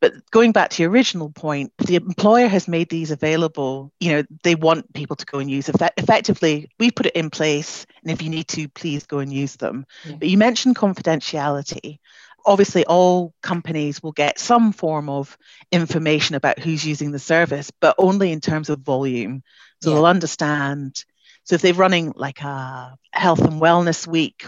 [0.00, 3.90] But going back to your original point, the employer has made these available.
[4.00, 5.68] You know, they want people to go and use.
[5.68, 9.32] Effect- effectively, we put it in place, and if you need to, please go and
[9.32, 9.86] use them.
[10.04, 10.16] Yeah.
[10.16, 12.00] But you mentioned confidentiality.
[12.44, 15.38] Obviously, all companies will get some form of
[15.72, 19.42] information about who's using the service, but only in terms of volume.
[19.80, 19.96] So yeah.
[19.96, 21.02] they'll understand
[21.44, 24.46] so if they're running like a health and wellness week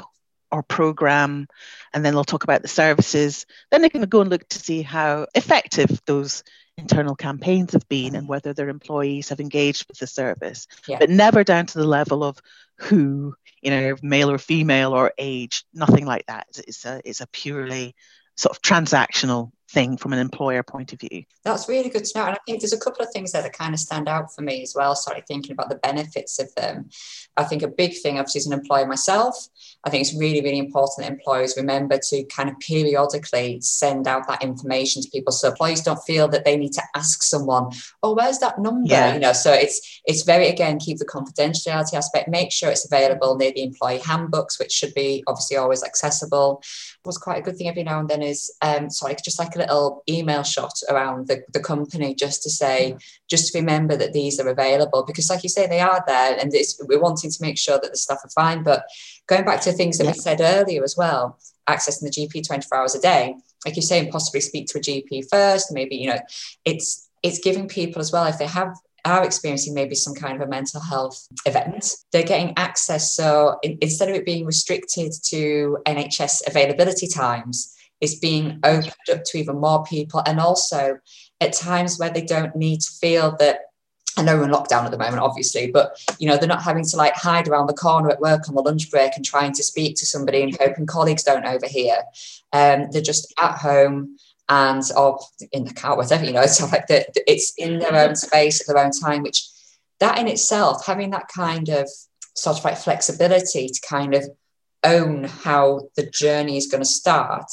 [0.50, 1.46] or program,
[1.92, 4.82] and then they'll talk about the services, then they can go and look to see
[4.82, 6.42] how effective those
[6.78, 10.98] internal campaigns have been and whether their employees have engaged with the service, yeah.
[10.98, 12.38] but never down to the level of
[12.76, 16.46] who, you know, male or female or age, nothing like that.
[16.66, 17.94] It's a, it's a purely
[18.37, 21.24] sort of transactional thing from an employer point of view.
[21.44, 22.26] That's really good to know.
[22.26, 24.42] And I think there's a couple of things there that kind of stand out for
[24.42, 24.94] me as well.
[24.94, 26.88] Started thinking about the benefits of them.
[27.37, 29.48] I think a big thing, obviously, as an employer myself,
[29.85, 34.26] I think it's really, really important that employers remember to kind of periodically send out
[34.29, 37.70] that information to people so employees don't feel that they need to ask someone,
[38.02, 38.88] oh, where's that number?
[38.88, 39.14] Yeah.
[39.14, 43.37] You know, so it's it's very again, keep the confidentiality aspect, make sure it's available
[43.37, 46.62] near the employee handbooks, which should be obviously always accessible.
[47.06, 49.60] Was quite a good thing every now and then is um sorry, just like a
[49.60, 52.96] little email shot around the, the company just to say,
[53.28, 56.52] just remember that these are available because like you say, they are there and
[56.88, 58.62] we're wanting to make sure that the stuff are fine.
[58.62, 58.84] But
[59.26, 60.12] going back to things that yeah.
[60.12, 61.38] we said earlier as well,
[61.68, 65.28] accessing the GP 24 hours a day, like you're saying, possibly speak to a GP
[65.30, 66.20] first, maybe, you know,
[66.64, 70.46] it's it's giving people as well, if they have are experiencing maybe some kind of
[70.46, 73.14] a mental health event, they're getting access.
[73.14, 79.22] So in, instead of it being restricted to NHS availability times, it's being opened up
[79.24, 80.22] to even more people.
[80.26, 80.98] And also
[81.40, 83.60] at times where they don't need to feel that
[84.18, 86.84] I know we're in lockdown at the moment, obviously, but you know, they're not having
[86.86, 89.62] to like hide around the corner at work on the lunch break and trying to
[89.62, 91.98] speak to somebody and hoping colleagues don't overhear.
[92.52, 94.16] Um, they're just at home
[94.48, 95.18] and or
[95.52, 98.74] in the car, whatever, you know, so like the, it's in their own space at
[98.74, 99.48] their own time, which
[100.00, 101.88] that in itself, having that kind of
[102.35, 104.24] sort of like flexibility to kind of
[104.85, 107.50] own how the journey is going to start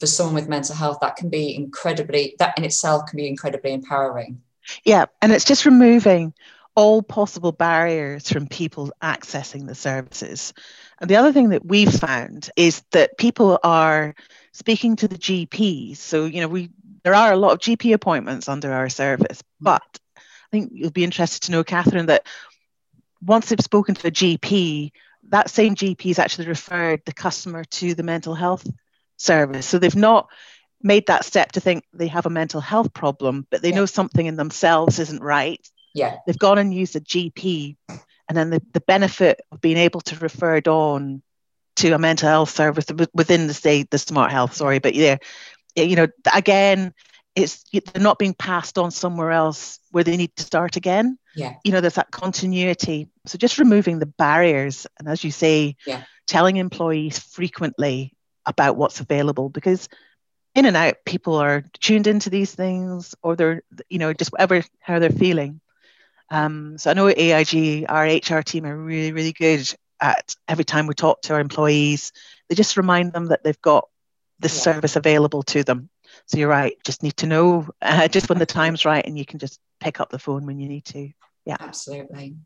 [0.00, 3.72] for someone with mental health, that can be incredibly, that in itself can be incredibly
[3.72, 4.42] empowering.
[4.84, 6.34] Yeah, and it's just removing
[6.74, 10.52] all possible barriers from people accessing the services.
[11.00, 14.14] And the other thing that we've found is that people are
[14.52, 15.98] speaking to the GPs.
[15.98, 16.70] So, you know, we
[17.04, 19.82] there are a lot of GP appointments under our service, but
[20.16, 22.26] I think you'll be interested to know, Catherine, that
[23.22, 24.90] once they've spoken to a GP,
[25.28, 28.66] that same GP has actually referred the customer to the mental health
[29.16, 29.66] service.
[29.66, 30.28] So they've not
[30.82, 33.76] made that step to think they have a mental health problem, but they yeah.
[33.76, 35.64] know something in themselves isn't right.
[35.94, 36.18] Yeah.
[36.26, 37.76] They've gone and used a GP.
[38.28, 41.22] And then the, the benefit of being able to refer it on
[41.76, 45.18] to a mental health service within the say the smart health, sorry, but yeah,
[45.76, 46.94] you know, again,
[47.34, 51.18] it's they're not being passed on somewhere else where they need to start again.
[51.34, 51.54] Yeah.
[51.64, 53.08] You know, there's that continuity.
[53.26, 56.04] So just removing the barriers and as you say, yeah.
[56.26, 58.14] telling employees frequently
[58.46, 59.88] about what's available because
[60.54, 64.64] in and out people are tuned into these things or they're you know just whatever
[64.80, 65.60] how they're feeling
[66.30, 70.86] um, so i know aig our hr team are really really good at every time
[70.86, 72.12] we talk to our employees
[72.48, 73.88] they just remind them that they've got
[74.38, 74.72] this yeah.
[74.72, 75.88] service available to them
[76.26, 79.24] so you're right just need to know uh, just when the time's right and you
[79.24, 81.10] can just pick up the phone when you need to
[81.44, 82.36] yeah absolutely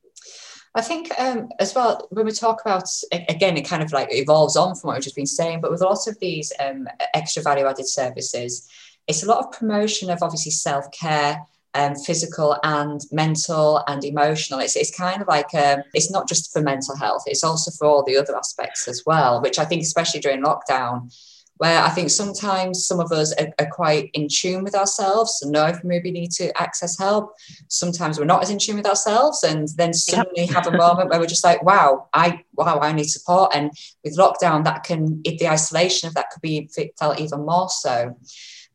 [0.74, 4.56] I think um, as well when we talk about again, it kind of like evolves
[4.56, 7.42] on from what we've just been saying, but with a lot of these um, extra
[7.42, 8.68] value added services,
[9.08, 11.42] it's a lot of promotion of obviously self care.
[11.72, 14.58] Um, physical and mental and emotional.
[14.58, 17.86] It's, it's kind of like um, it's not just for mental health, it's also for
[17.86, 21.12] all the other aspects as well, which I think, especially during lockdown,
[21.60, 25.52] where I think sometimes some of us are, are, quite in tune with ourselves and
[25.52, 27.34] know if we maybe need to access help.
[27.68, 30.54] Sometimes we're not as in tune with ourselves, and then suddenly yep.
[30.54, 34.16] have a moment where we're just like, "Wow, I wow, I need support." And with
[34.16, 38.16] lockdown, that can if the isolation of that could be felt even more so.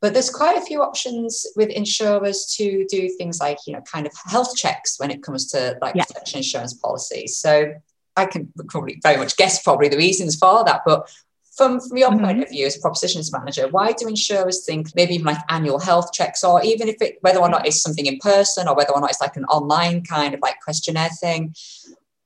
[0.02, 4.06] But there's quite a few options with insurers to do things like you know kind
[4.06, 6.08] of health checks when it comes to like yep.
[6.08, 7.38] protection insurance policies.
[7.38, 7.74] So
[8.16, 11.10] I can probably very much guess probably the reasons for that, but
[11.56, 12.26] from, from your mm-hmm.
[12.26, 15.80] point of view as a propositions manager, why do insurers think maybe even like annual
[15.80, 18.92] health checks, or even if it whether or not it's something in person, or whether
[18.92, 21.56] or not it's like an online kind of like questionnaire thing?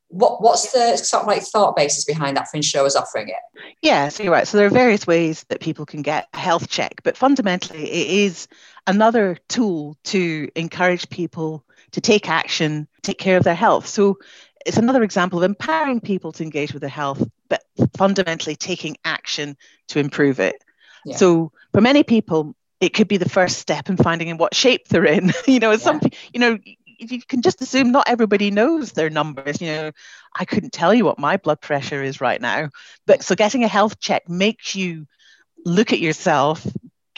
[0.09, 3.35] What what's the sort of like thought basis behind that for insurers offering it?
[3.81, 4.47] Yeah, so you're right.
[4.47, 8.09] So there are various ways that people can get a health check, but fundamentally it
[8.25, 8.47] is
[8.87, 13.87] another tool to encourage people to take action, take care of their health.
[13.87, 14.17] So
[14.65, 17.63] it's another example of empowering people to engage with their health, but
[17.97, 19.57] fundamentally taking action
[19.89, 20.55] to improve it.
[21.05, 21.15] Yeah.
[21.15, 24.87] So for many people, it could be the first step in finding in what shape
[24.87, 25.33] they're in.
[25.47, 25.77] you know, yeah.
[25.77, 26.01] some
[26.33, 26.57] you know,
[26.99, 29.61] you can just assume not everybody knows their numbers.
[29.61, 29.91] You know,
[30.35, 32.69] I couldn't tell you what my blood pressure is right now.
[33.07, 35.07] But so getting a health check makes you
[35.65, 36.65] look at yourself,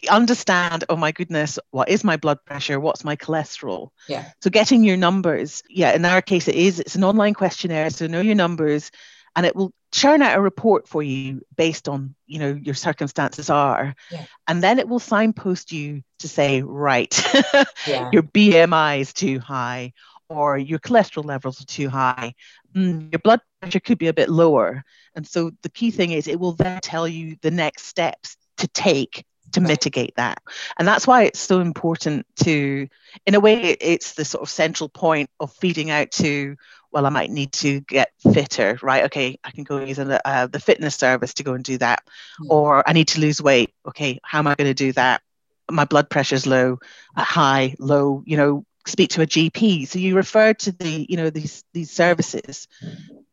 [0.09, 2.79] understand, oh my goodness, what is my blood pressure?
[2.79, 3.89] What's my cholesterol?
[4.07, 4.25] Yeah.
[4.41, 7.89] So getting your numbers, yeah, in our case, it is, it's an online questionnaire.
[7.89, 8.91] So know your numbers
[9.35, 13.49] and it will churn out a report for you based on, you know, your circumstances
[13.49, 13.95] are.
[14.09, 14.25] Yeah.
[14.47, 17.13] And then it will signpost you to say, right,
[17.87, 18.09] yeah.
[18.11, 19.93] your BMI is too high
[20.29, 22.33] or your cholesterol levels are too high.
[22.73, 24.83] Mm, your blood pressure could be a bit lower.
[25.15, 28.67] And so the key thing is it will then tell you the next steps to
[28.69, 30.41] take to mitigate that.
[30.77, 32.87] And that's why it's so important to,
[33.25, 36.55] in a way, it's the sort of central point of feeding out to,
[36.91, 39.05] well, I might need to get fitter, right?
[39.05, 42.03] Okay, I can go use a, uh, the fitness service to go and do that.
[42.49, 43.73] Or I need to lose weight.
[43.87, 45.21] Okay, how am I going to do that?
[45.69, 46.79] My blood pressure's low,
[47.15, 49.87] uh, high, low, you know, speak to a GP.
[49.87, 52.67] So you refer to the, you know, these these services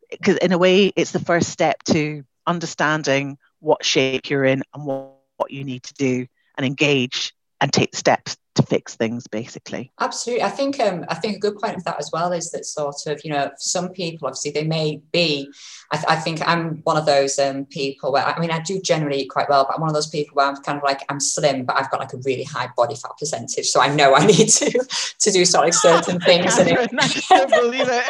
[0.09, 4.85] because in a way it's the first step to understanding what shape you're in and
[4.85, 8.37] what what you need to do and engage and take steps
[8.69, 9.91] fix things basically.
[9.99, 10.43] Absolutely.
[10.43, 13.07] I think um, i think a good point of that as well is that sort
[13.07, 15.49] of you know some people obviously they may be
[15.91, 18.79] i, th- I think i'm one of those um, people where i mean i do
[18.81, 21.01] generally eat quite well but i'm one of those people where i'm kind of like
[21.09, 24.13] i'm slim but i've got like a really high body fat percentage so i know
[24.15, 24.71] i need to
[25.19, 26.89] to do sort of certain things and it,
[27.31, 28.05] I believe it.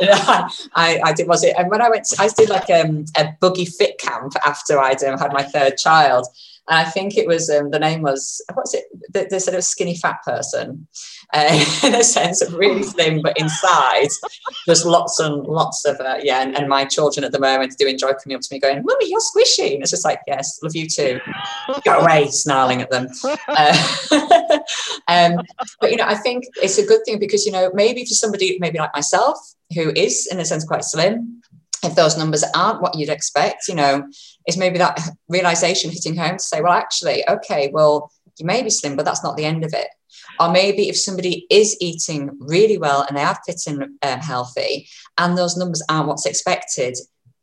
[0.74, 3.28] I, I did was it and when i went to, i did like um, a
[3.40, 6.26] buggy fit camp after i'd um, had my third child
[6.68, 8.84] and I think it was um, the name was what's it?
[9.12, 10.86] They said it was skinny fat person,
[11.34, 14.08] uh, in a sense of really slim, but inside
[14.66, 16.42] there's lots and lots of uh, yeah.
[16.42, 19.10] And, and, my children at the moment do enjoy coming up to me going, "Mummy,
[19.10, 21.20] you're squishy," and it's just like, "Yes, love you too."
[21.84, 23.08] Go away, snarling at them.
[23.48, 23.88] Uh,
[25.08, 25.40] um,
[25.80, 28.56] but you know, I think it's a good thing because you know maybe for somebody
[28.58, 29.38] maybe like myself
[29.74, 31.42] who is in a sense quite slim
[31.84, 34.06] if those numbers aren't what you'd expect, you know,
[34.46, 38.70] is maybe that realization hitting home to say, well, actually, okay, well, you may be
[38.70, 39.88] slim, but that's not the end of it.
[40.40, 44.88] Or maybe if somebody is eating really well and they are fit and um, healthy,
[45.18, 46.96] and those numbers aren't what's expected,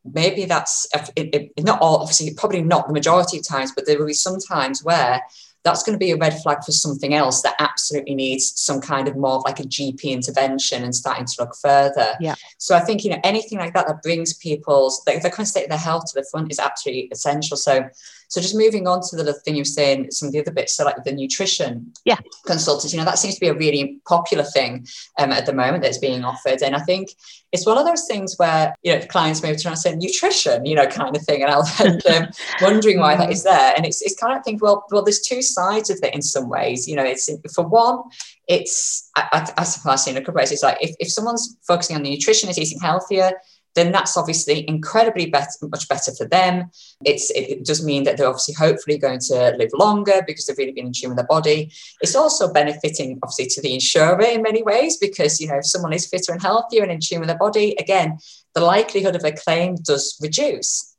[0.04, 3.98] maybe that's it, it, not all, obviously, probably not the majority of times, but there
[3.98, 5.22] will be some times where
[5.64, 9.08] that's going to be a red flag for something else that absolutely needs some kind
[9.08, 12.16] of more of like a GP intervention and starting to look further.
[12.20, 12.36] Yeah.
[12.58, 15.64] So I think, you know, anything like that that brings people's, the, the current state
[15.64, 17.58] of their health to the front is absolutely essential.
[17.58, 17.90] So
[18.32, 20.54] so just moving on to the other thing you were saying, some of the other
[20.54, 22.16] bits, so like the nutrition yeah.
[22.48, 24.88] consultants, you know, that seems to be a really popular thing
[25.20, 26.62] um, at the moment that's being offered.
[26.62, 27.10] And I think
[27.52, 30.76] it's one of those things where, you know, clients maybe trying to say nutrition, you
[30.76, 31.44] know, kind of thing.
[31.44, 32.30] And I'll end um,
[32.62, 33.74] wondering why that is there.
[33.76, 36.50] And it's, it's kind of think, well, well, there's two sides of it in some
[36.50, 36.88] ways.
[36.88, 38.04] You know, it's for one,
[38.48, 42.04] it's, I, suppose in a couple of ways, it's like if, if someone's focusing on
[42.04, 43.32] the nutrition, is eating healthier,
[43.76, 46.70] then that's obviously incredibly better, much better for them.
[47.06, 50.74] It's, it does mean that they're obviously hopefully going to live longer because they've really
[50.74, 51.72] been in tune with their body.
[52.02, 55.94] It's also benefiting obviously to the insurer in many ways because, you know, if someone
[55.94, 58.18] is fitter and healthier and in tune with their body, again,
[58.56, 60.91] the likelihood of a claim does reduce.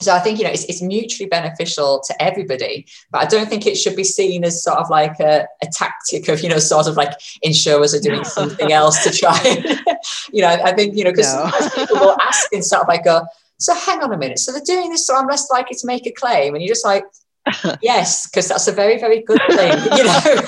[0.00, 3.66] So I think you know it's, it's mutually beneficial to everybody, but I don't think
[3.66, 6.86] it should be seen as sort of like a, a tactic of you know sort
[6.86, 8.22] of like insurers are doing no.
[8.24, 9.38] something else to try.
[10.32, 11.50] you know, I think you know because no.
[11.74, 13.22] people will ask and sort of like go,
[13.58, 16.06] so hang on a minute, so they're doing this, so I'm less likely to make
[16.06, 17.04] a claim, and you're just like,
[17.82, 19.78] yes, because that's a very, very good thing.
[19.96, 20.40] You know,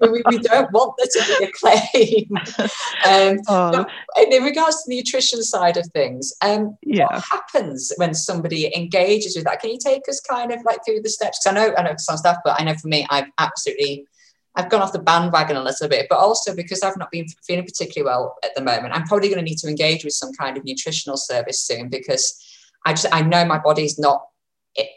[0.12, 2.30] we, we, don't want there to be a claim.
[3.04, 3.84] Um, oh.
[4.30, 7.06] in regards to the nutrition side of things, um, yeah.
[7.10, 9.60] what happens when somebody engages with that?
[9.60, 11.40] Can you take us kind of like through the steps?
[11.42, 14.06] Because I know, I know some stuff, but I know for me, I've absolutely
[14.54, 17.64] I've gone off the bandwagon a little bit, but also because I've not been feeling
[17.64, 20.56] particularly well at the moment, I'm probably going to need to engage with some kind
[20.56, 22.38] of nutritional service soon because
[22.84, 24.22] I just I know my body's not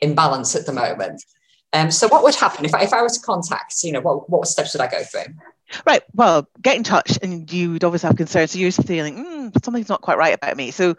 [0.02, 1.24] in balance at the moment.
[1.74, 4.30] Um, so what would happen if I, if I were to contact, you know, what,
[4.30, 5.34] what steps would I go through?
[5.86, 6.04] Right.
[6.14, 8.52] Well, get in touch and you would always have concerns.
[8.52, 10.72] So you're feeling, mm, something's not quite right about me.
[10.72, 10.96] So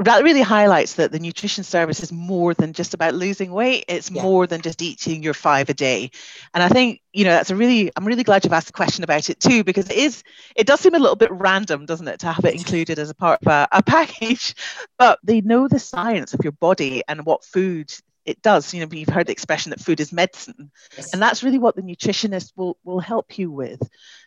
[0.00, 3.84] that really highlights that the nutrition service is more than just about losing weight.
[3.88, 4.22] It's yeah.
[4.22, 6.12] more than just eating your five a day.
[6.54, 9.02] And I think, you know, that's a really, I'm really glad you've asked the question
[9.02, 10.22] about it too, because it is,
[10.54, 13.14] it does seem a little bit random, doesn't it, to have it included as a
[13.14, 14.54] part of a, a package.
[14.98, 17.92] But they know the science of your body and what food
[18.28, 18.74] it does.
[18.74, 21.12] You know, you've heard the expression that food is medicine, yes.
[21.12, 23.80] and that's really what the nutritionist will will help you with.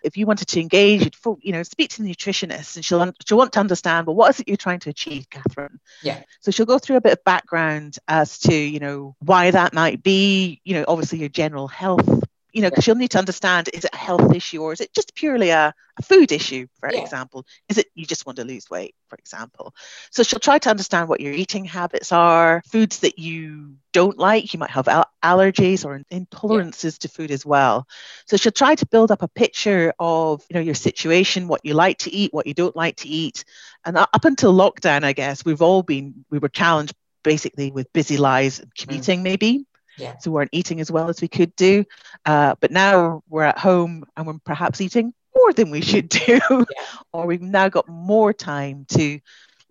[0.04, 3.38] If you wanted to engage, you'd you know, speak to the nutritionist, and she'll she'll
[3.38, 4.08] want to understand.
[4.08, 5.80] Well, what is it you're trying to achieve, Catherine?
[6.02, 6.24] Yeah.
[6.40, 10.02] So she'll go through a bit of background as to you know why that might
[10.02, 10.62] be.
[10.64, 12.24] You know, obviously your general health
[12.54, 14.94] you know, because you'll need to understand is it a health issue or is it
[14.94, 17.02] just purely a, a food issue, for yeah.
[17.02, 17.46] example?
[17.70, 19.74] Is it you just want to lose weight, for example?
[20.12, 24.54] So she'll try to understand what your eating habits are, foods that you don't like.
[24.54, 27.02] You might have al- allergies or intolerances yeah.
[27.02, 27.88] to food as well.
[28.26, 31.74] So she'll try to build up a picture of, you know, your situation, what you
[31.74, 33.46] like to eat, what you don't like to eat.
[33.86, 36.94] And up until lockdown, I guess, we've all been, we were challenged
[37.24, 38.76] basically with busy lives and mm.
[38.76, 39.24] commuting mm.
[39.24, 39.66] maybe
[39.98, 40.18] yeah.
[40.20, 41.86] So we weren't eating as well as we could do.
[42.26, 46.40] Uh, but now we're at home and we're perhaps eating more than we should do.
[46.50, 46.64] Yeah.
[47.14, 49.20] or we've now got more time to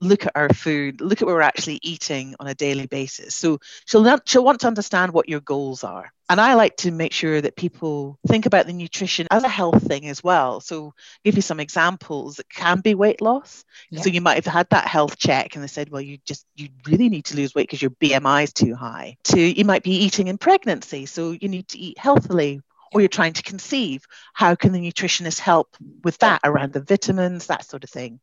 [0.00, 3.34] look at our food, look at what we're actually eating on a daily basis.
[3.34, 6.12] So she'll not, she'll want to understand what your goals are.
[6.28, 9.86] And I like to make sure that people think about the nutrition as a health
[9.86, 10.60] thing as well.
[10.60, 10.94] So
[11.24, 12.38] give you some examples.
[12.38, 13.64] It can be weight loss.
[13.90, 14.02] Yeah.
[14.02, 16.68] So you might have had that health check and they said, well, you just you
[16.86, 19.16] really need to lose weight because your BMI is too high.
[19.24, 21.06] To you might be eating in pregnancy.
[21.06, 25.38] So you need to eat healthily or you're trying to conceive, how can the nutritionist
[25.38, 28.20] help with that around the vitamins, that sort of thing?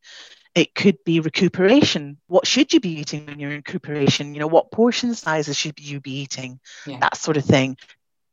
[0.58, 2.18] It could be recuperation.
[2.26, 4.34] What should you be eating when you're in recuperation?
[4.34, 6.60] You know, what portion sizes should you be eating?
[6.88, 6.98] Yeah.
[7.00, 7.78] That sort of thing.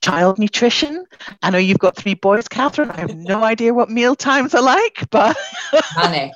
[0.00, 1.04] Child nutrition.
[1.42, 2.90] I know you've got three boys, Catherine.
[2.90, 5.36] I have no idea what meal times are like, but
[5.96, 6.32] manic.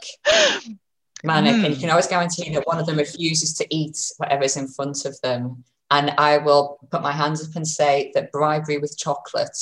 [1.25, 1.55] Manic.
[1.55, 1.65] Mm.
[1.65, 5.07] And you can always guarantee that one of them refuses to eat whatever's in front
[5.07, 5.65] of them.
[5.91, 9.57] And I will put my hands up and say that bribery with chocolate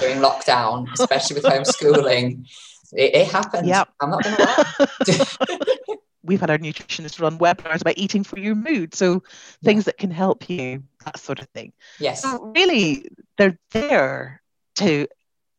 [0.00, 2.46] during lockdown, especially with homeschooling,
[2.92, 3.68] it, it happens.
[3.68, 3.88] Yep.
[4.00, 4.36] I'm not going
[5.04, 5.96] to lie.
[6.22, 8.94] We've had our nutritionists run webinars about eating for your mood.
[8.94, 9.22] So
[9.62, 11.72] things that can help you, that sort of thing.
[12.00, 12.22] Yes.
[12.22, 13.08] So really,
[13.38, 14.42] they're there
[14.76, 15.06] to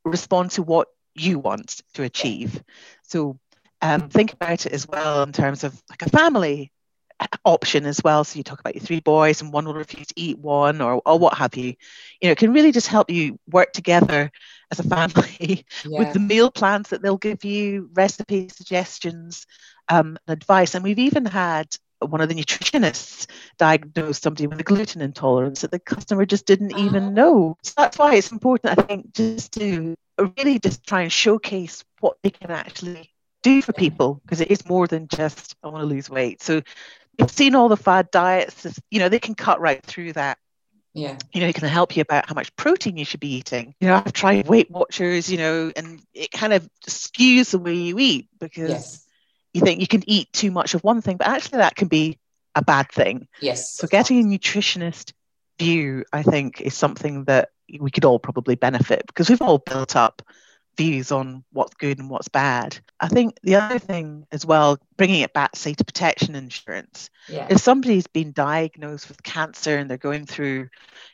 [0.04, 2.62] respond to what you want to achieve.
[3.04, 3.40] So
[3.82, 6.72] um, think about it as well in terms of like a family
[7.46, 8.24] option as well.
[8.24, 11.02] So you talk about your three boys and one will refuse to eat one or,
[11.06, 11.76] or what have you.
[12.22, 14.32] You know, it can really just help you work together
[14.72, 15.99] as a family yeah.
[15.99, 19.45] with the meal plans that they'll give you, recipe suggestions,
[19.89, 20.76] um, and advice.
[20.76, 21.68] And we've even had
[21.99, 26.78] one of the nutritionists diagnose somebody with a gluten intolerance that the customer just didn't
[26.78, 27.09] even ah.
[27.09, 27.57] know.
[27.63, 29.95] So that's why it's important, I think, just to
[30.38, 33.11] really just try and showcase what they can actually
[33.43, 36.41] do for people because it is more than just I want to lose weight.
[36.41, 36.61] So
[37.18, 40.38] you've seen all the fad diets, you know, they can cut right through that
[40.98, 41.16] Yeah.
[41.32, 43.76] You know, it can help you about how much protein you should be eating.
[43.80, 47.76] You know, I've tried Weight Watchers, you know, and it kind of skews the way
[47.76, 49.06] you eat because yes.
[49.54, 52.18] you think you can eat too much of one thing, but actually that can be
[52.56, 53.28] a bad thing.
[53.39, 53.76] Yes.
[53.76, 55.14] So getting a nutritionist
[55.60, 59.95] view, I think, is something that we could all probably benefit because we've all built
[59.95, 60.24] up
[60.78, 62.78] views on what's good and what's bad.
[63.00, 67.48] I think the other thing as well, bringing it back, say, to protection insurance, yeah.
[67.50, 70.70] if somebody's been diagnosed with cancer and they're going through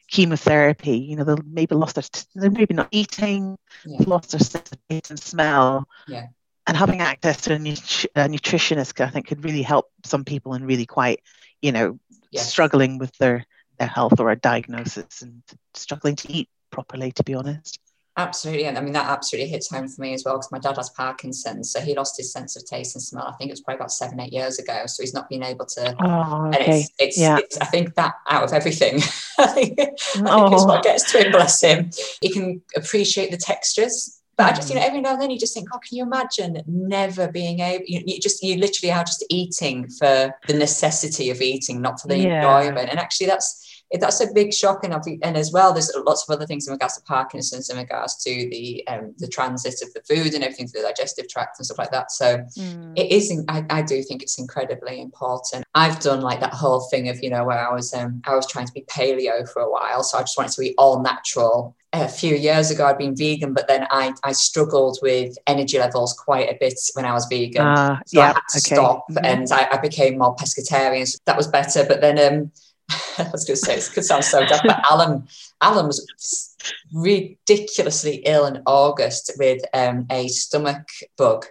[0.09, 2.03] chemotherapy, you know, they'll maybe lost their,
[2.36, 3.97] they're maybe not eating, yeah.
[4.05, 5.88] lost their sense of taste and smell.
[6.07, 6.28] Yeah.
[6.68, 10.53] And having access to a, nut- a nutritionist, I think, could really help some people
[10.53, 11.22] and really quite,
[11.61, 11.99] you know,
[12.32, 12.49] yes.
[12.49, 13.45] struggling with their
[13.80, 15.41] their health or a diagnosis and
[15.74, 17.80] struggling to eat properly, to be honest.
[18.16, 18.66] Absolutely.
[18.66, 20.89] And I mean, that absolutely hits home for me as well because my dad has
[20.91, 21.72] Parkinson's.
[21.72, 23.26] So he lost his sense of taste and smell.
[23.26, 24.84] I think it was probably about seven, eight years ago.
[24.86, 25.95] So he's not been able to.
[25.99, 26.57] Oh, okay.
[26.57, 27.38] And it's, it's, yeah.
[27.39, 28.97] It's, I think that out of everything,
[29.39, 30.53] I think, I think oh.
[30.53, 31.89] it's what gets to him, bless him.
[32.22, 34.20] He can appreciate the textures.
[34.36, 34.88] But I just, you know, mm.
[34.88, 38.01] every now and then you just think, oh, can you imagine never being able, you,
[38.05, 42.18] you just, you literally are just eating for the necessity of eating, not for the
[42.18, 42.38] yeah.
[42.38, 42.89] enjoyment.
[42.89, 43.62] And actually, that's,
[44.01, 46.95] that's a big shock and, and as well there's lots of other things in regards
[46.95, 50.81] to parkinson's in regards to the um, the transit of the food and everything through
[50.81, 52.93] the digestive tract and stuff like that so mm.
[52.95, 57.09] it is I, I do think it's incredibly important i've done like that whole thing
[57.09, 59.71] of you know where i was um i was trying to be paleo for a
[59.71, 63.15] while so i just wanted to eat all natural a few years ago I'd been
[63.15, 67.27] vegan, but then I, I struggled with energy levels quite a bit when I was
[67.27, 67.61] vegan.
[67.61, 68.75] Uh, so yeah, I had to okay.
[68.75, 69.23] stop mm-hmm.
[69.23, 71.07] and I, I, became more pescatarian.
[71.07, 71.85] So that was better.
[71.85, 72.51] But then um,
[73.17, 75.27] I was going to say, it could sound so daft, but Alan,
[75.61, 76.55] Alan was
[76.91, 80.87] ridiculously ill in August with um, a stomach
[81.17, 81.45] bug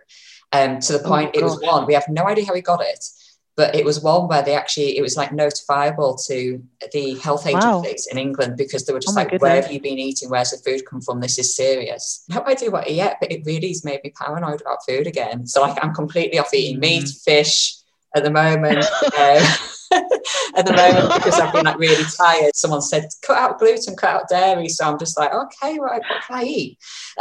[0.53, 2.61] um, to the oh point oh, it was one, we have no idea how he
[2.61, 3.05] got it,
[3.57, 6.63] but it was one where they actually, it was like notifiable to
[6.93, 8.13] the health agencies wow.
[8.13, 10.31] in England because they were just oh like, where have you been eating?
[10.31, 11.21] Where's the food come from?
[11.21, 12.25] This is serious.
[12.29, 15.47] No idea what ate, but it really has made me paranoid about food again.
[15.47, 16.81] So like I'm completely off eating mm.
[16.81, 17.82] meat, fish
[18.15, 18.85] at the moment.
[19.19, 19.69] um,
[20.57, 22.55] at the moment because I've been like really tired.
[22.55, 24.69] Someone said, cut out gluten, cut out dairy.
[24.69, 26.79] So I'm just like, okay, right, what can I eat?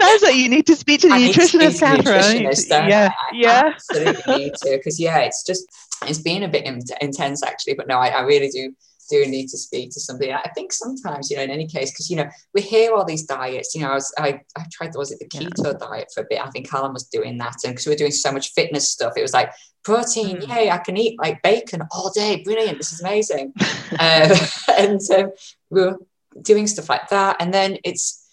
[0.00, 2.44] Sounds like you need to speak to the nutritionist, Catherine.
[2.44, 3.34] Nutritionist, yeah, I?
[3.34, 3.72] yeah.
[3.74, 5.66] absolutely need to because yeah, it's just
[6.06, 6.64] it's been a bit
[7.00, 8.74] intense actually, but no, I, I really do
[9.08, 10.32] do need to speak to somebody.
[10.32, 13.24] I think sometimes, you know, in any case, because you know, we hear all these
[13.24, 13.74] diets.
[13.74, 15.72] You know, I was I, I tried was it the keto yeah.
[15.78, 16.40] diet for a bit.
[16.40, 19.14] I think Alan was doing that, and because we were doing so much fitness stuff,
[19.16, 19.52] it was like
[19.84, 20.38] protein.
[20.38, 20.48] Mm.
[20.48, 20.70] Yay!
[20.70, 22.42] I can eat like bacon all day.
[22.42, 22.78] Brilliant.
[22.78, 23.52] This is amazing.
[23.98, 24.36] uh,
[24.78, 25.32] and um,
[25.70, 25.98] we were
[26.42, 28.24] doing stuff like that, and then it's.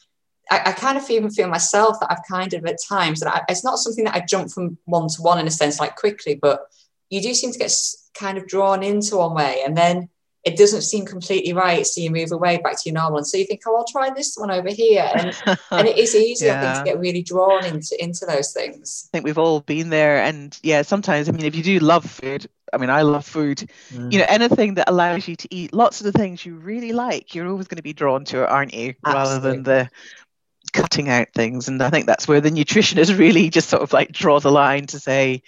[0.51, 3.41] I, I, kind of even feel myself that I've kind of at times that I,
[3.49, 6.35] it's not something that I jump from one to one in a sense like quickly,
[6.39, 6.67] but
[7.09, 7.73] you do seem to get
[8.13, 10.07] kind of drawn into one way, and then
[10.45, 11.85] it doesn't seem completely right.
[11.85, 13.17] So you move away back to your normal.
[13.17, 15.09] And so you think, oh, I'll try this one over here.
[15.15, 15.35] And,
[15.71, 16.59] and it is easy, yeah.
[16.59, 19.09] I think, to get really drawn into, into those things.
[19.09, 20.21] I think we've all been there.
[20.21, 23.69] And yeah, sometimes, I mean, if you do love food, I mean, I love food,
[23.89, 24.11] mm.
[24.11, 27.33] you know, anything that allows you to eat lots of the things you really like,
[27.33, 28.93] you're always going to be drawn to it, aren't you?
[29.03, 29.13] Absolutely.
[29.13, 29.89] Rather than the
[30.73, 31.67] cutting out things.
[31.67, 34.85] And I think that's where the nutritionist really just sort of like draw the line
[34.87, 35.41] to say,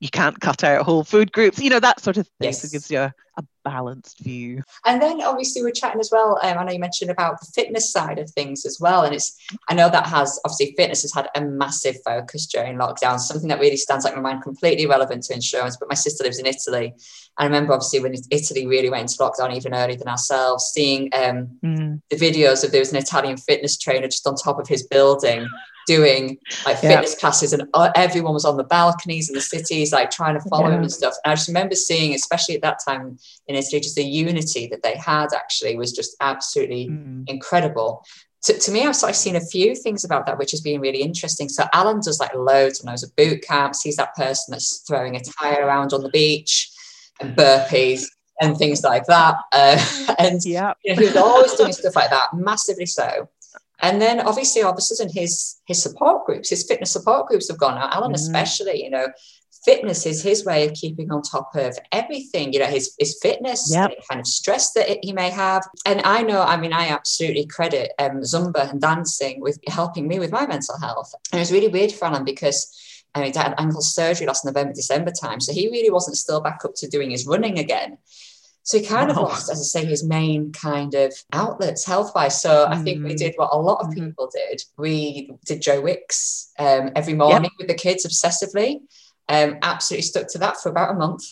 [0.00, 2.48] you can't cut out whole food groups, you know, that sort of thing.
[2.48, 2.62] Yes.
[2.62, 4.62] So it gives you a, a, balanced view.
[4.86, 6.38] And then obviously we're chatting as well.
[6.42, 9.02] Um, I know you mentioned about the fitness side of things as well.
[9.02, 9.36] And it's,
[9.68, 13.60] I know that has, obviously fitness has had a massive focus during lockdown, something that
[13.60, 15.76] really stands out in my mind, completely relevant to insurance.
[15.76, 16.86] But my sister lives in Italy.
[16.86, 16.96] And
[17.38, 21.58] I remember obviously when Italy really went into lockdown even earlier than ourselves, seeing um,
[21.62, 22.00] mm.
[22.08, 25.46] the videos of there was an Italian fitness trainer just on top of his building
[25.88, 27.20] doing like fitness yeah.
[27.20, 30.68] classes and uh, everyone was on the balconies in the cities like trying to follow
[30.68, 30.76] yeah.
[30.76, 33.96] him and stuff and i just remember seeing especially at that time in italy just
[33.96, 37.24] the unity that they had actually was just absolutely mm.
[37.26, 38.04] incredible
[38.42, 40.80] to, to me, I've sort of seen a few things about that, which has been
[40.80, 41.48] really interesting.
[41.48, 43.82] So Alan does like loads and loads of boot camps.
[43.82, 46.70] He's that person that's throwing a tire around on the beach
[47.20, 48.04] and burpees
[48.40, 49.36] and things like that.
[49.52, 53.28] Uh, and yeah, you know, he was always doing stuff like that, massively so.
[53.80, 57.48] And then obviously officers of a sudden his his support groups, his fitness support groups
[57.48, 57.94] have gone out.
[57.94, 58.16] Alan, mm.
[58.16, 59.08] especially, you know,
[59.64, 63.70] fitness is his way of keeping on top of everything, you know, his his fitness,
[63.72, 63.92] yep.
[64.08, 65.66] kind of stress that it, he may have.
[65.86, 70.18] And I know, I mean, I absolutely credit um, Zumba and dancing with helping me
[70.18, 71.14] with my mental health.
[71.32, 72.74] And it was really weird for Alan because
[73.14, 75.40] I mean, he had ankle surgery last November, December time.
[75.40, 77.98] So he really wasn't still back up to doing his running again.
[78.68, 79.14] So he kind wow.
[79.16, 82.42] of lost, as I say, his main kind of outlets health wise.
[82.42, 82.68] So mm.
[82.68, 83.16] I think we mm.
[83.16, 84.08] did what a lot of mm-hmm.
[84.08, 84.62] people did.
[84.76, 87.52] We did Joe Wicks um, every morning yep.
[87.56, 88.80] with the kids obsessively.
[89.30, 91.24] Um, absolutely stuck to that for about a month.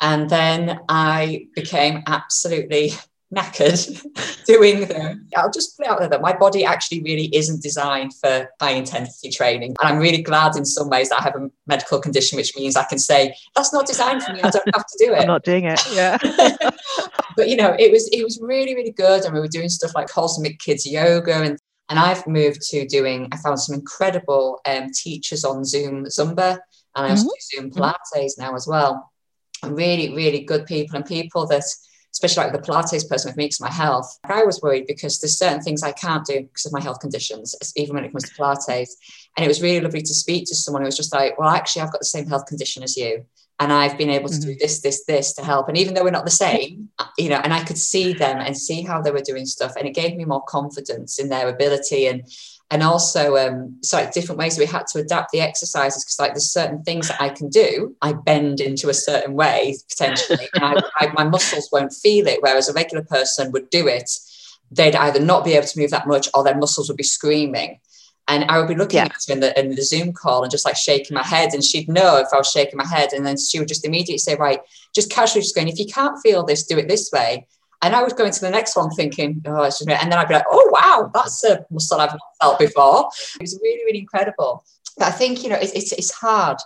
[0.00, 2.94] And then I became absolutely
[3.34, 4.04] knackered
[4.46, 5.28] doing them.
[5.36, 8.72] I'll just put it out there that my body actually really isn't designed for high
[8.72, 9.74] intensity training.
[9.80, 12.76] And I'm really glad in some ways that I have a medical condition, which means
[12.76, 14.40] I can say, that's not designed for me.
[14.42, 15.20] I don't have to do it.
[15.20, 15.80] I'm not doing it.
[15.92, 16.18] Yeah.
[17.36, 19.24] but you know, it was it was really, really good.
[19.24, 21.58] And we were doing stuff like cosmic kids yoga and
[21.90, 26.56] and I've moved to doing, I found some incredible um, teachers on Zoom Zumba,
[26.94, 27.58] and I also mm-hmm.
[27.58, 29.10] do Zoom Pilates now as well.
[29.64, 31.64] And really, really good people and people that
[32.12, 34.18] especially like the Pilates person with me because my health.
[34.24, 37.54] I was worried because there's certain things I can't do because of my health conditions,
[37.76, 38.90] even when it comes to Pilates.
[39.36, 41.82] And it was really lovely to speak to someone who was just like, well, actually,
[41.82, 43.24] I've got the same health condition as you.
[43.60, 44.52] And I've been able to mm-hmm.
[44.52, 45.68] do this, this, this to help.
[45.68, 46.88] And even though we're not the same,
[47.18, 49.74] you know, and I could see them and see how they were doing stuff.
[49.76, 52.06] And it gave me more confidence in their ability.
[52.06, 52.26] And
[52.70, 56.32] and also um, so like different ways we had to adapt the exercises because like
[56.32, 60.64] there's certain things that I can do I bend into a certain way potentially and
[60.64, 64.10] I, I, my muscles won't feel it whereas a regular person would do it
[64.70, 67.80] they'd either not be able to move that much or their muscles would be screaming
[68.30, 69.06] and I would be looking yeah.
[69.06, 71.52] at her in the, in the Zoom call and just like shaking my head.
[71.52, 73.12] And she'd know if I was shaking my head.
[73.12, 74.60] And then she would just immediately say, right,
[74.94, 77.48] just casually just going, if you can't feel this, do it this way.
[77.82, 79.94] And I would go into the next one thinking, oh, it's just, me.
[79.94, 83.08] and then I'd be like, oh, wow, that's a muscle I've not felt before.
[83.36, 84.64] It was really, really incredible.
[84.98, 86.58] But I think, you know, it's, it's, it's hard.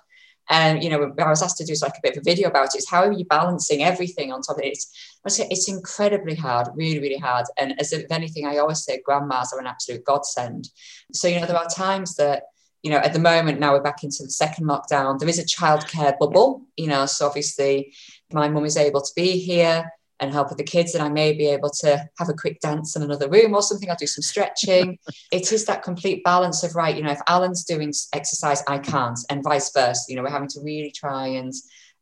[0.50, 2.66] And, you know, I was asked to do like a bit of a video about
[2.66, 2.74] it.
[2.74, 2.78] it.
[2.78, 4.68] Is how are you balancing everything on top of it?
[4.68, 4.92] It's,
[5.24, 7.46] it's incredibly hard, really, really hard.
[7.56, 10.68] And as if anything, I always say grandmas are an absolute godsend.
[11.12, 12.42] So, you know, there are times that,
[12.82, 15.18] you know, at the moment now we're back into the second lockdown.
[15.18, 17.94] There is a childcare bubble, you know, so obviously
[18.32, 19.90] my mum is able to be here
[20.20, 22.94] and help with the kids and I may be able to have a quick dance
[22.94, 23.90] in another room or something.
[23.90, 24.98] I'll do some stretching.
[25.32, 29.18] it is that complete balance of right, you know, if Alan's doing exercise, I can't,
[29.30, 30.04] and vice versa.
[30.08, 31.52] You know, we're having to really try and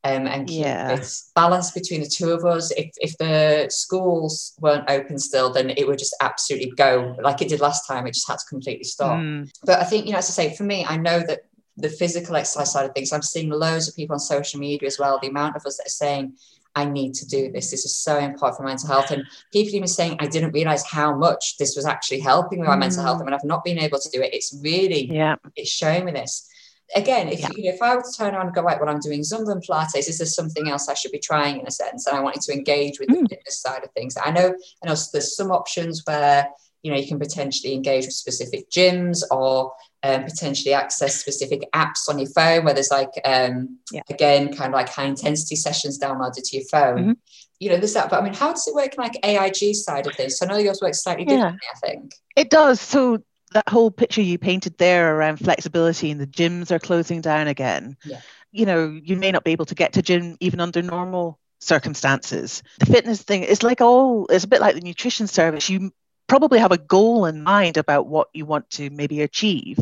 [0.05, 0.95] um, and keep yeah.
[0.95, 1.07] it
[1.37, 2.73] balanced between the two of us.
[2.73, 7.49] If if the schools weren't open still, then it would just absolutely go like it
[7.49, 8.07] did last time.
[8.07, 9.19] It just had to completely stop.
[9.19, 9.51] Mm.
[9.65, 11.43] But I think, you know, as I say, for me, I know that
[11.77, 14.99] the physical exercise side of things, I'm seeing loads of people on social media as
[14.99, 15.19] well.
[15.21, 16.35] The amount of us that are saying,
[16.75, 17.71] I need to do this.
[17.71, 19.11] This is so important for mental health.
[19.11, 22.77] And people even saying, I didn't realize how much this was actually helping with my
[22.77, 22.81] mm.
[22.81, 23.21] mental health.
[23.21, 24.33] I mean, I've not been able to do it.
[24.33, 26.49] It's really, yeah, it's showing me this.
[26.95, 27.49] Again, if yeah.
[27.57, 29.53] you know, if I were to turn around and go, right, well, I'm doing Zumba
[29.53, 32.07] and Pilates, is there something else I should be trying in a sense?
[32.07, 33.23] And I wanted to engage with mm.
[33.23, 34.17] the fitness side of things.
[34.23, 36.49] I know, I know there's some options where
[36.83, 39.73] you know you can potentially engage with specific gyms or
[40.05, 44.03] um, potentially access specific apps on your phone where there's like um, yeah.
[44.11, 47.13] again kind of like high intensity sessions downloaded to your phone mm-hmm.
[47.61, 50.07] you know there's that but i mean how does it work in like aig side
[50.07, 51.37] of things so i know yours works slightly yeah.
[51.37, 53.19] differently i think it does so
[53.53, 57.97] that whole picture you painted there around flexibility and the gyms are closing down again
[58.05, 58.21] yeah.
[58.51, 62.65] you know you may not be able to get to gym even under normal circumstances
[62.81, 65.93] the fitness thing is like all it's a bit like the nutrition service you
[66.33, 69.79] probably have a goal in mind about what you want to maybe achieve.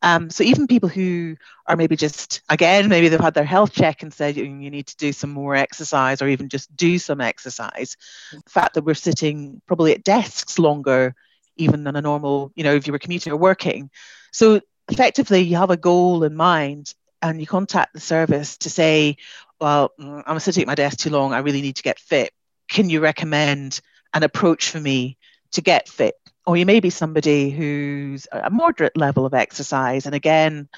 [0.00, 1.34] Um, so even people who
[1.66, 4.96] are maybe just again maybe they've had their health check and said you need to
[4.96, 7.96] do some more exercise or even just do some exercise.
[8.30, 11.16] The fact that we're sitting probably at desks longer
[11.56, 13.90] even than a normal you know if you were commuting or working.
[14.32, 19.16] So effectively you have a goal in mind and you contact the service to say
[19.60, 22.32] well mm, I'm sitting at my desk too long I really need to get fit.
[22.68, 23.80] Can you recommend
[24.14, 25.18] an approach for me
[25.52, 26.14] to get fit.
[26.46, 30.06] Or you may be somebody who's a moderate level of exercise.
[30.06, 30.68] And again,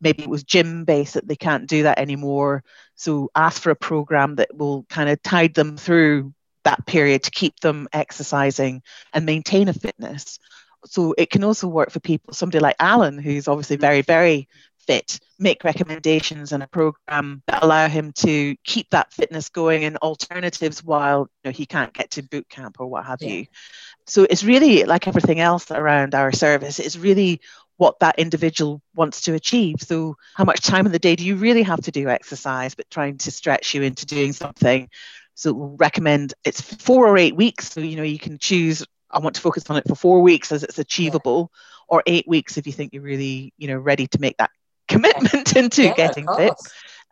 [0.00, 2.62] maybe it was gym based that they can't do that anymore.
[2.94, 6.32] So ask for a program that will kind of tide them through
[6.64, 10.38] that period to keep them exercising and maintain a fitness.
[10.84, 14.48] So it can also work for people, somebody like Alan, who's obviously very, very
[14.86, 19.96] fit, make recommendations and a program that allow him to keep that fitness going and
[19.98, 23.28] alternatives while you know, he can't get to boot camp or what have yeah.
[23.28, 23.46] you
[24.06, 27.40] so it's really like everything else around our service it's really
[27.76, 31.36] what that individual wants to achieve so how much time in the day do you
[31.36, 34.88] really have to do exercise but trying to stretch you into doing something
[35.34, 39.18] so we'll recommend it's four or eight weeks so you know you can choose i
[39.18, 41.96] want to focus on it for four weeks as it's achievable yeah.
[41.96, 44.50] or eight weeks if you think you're really you know ready to make that
[44.88, 46.54] commitment into yeah, getting fit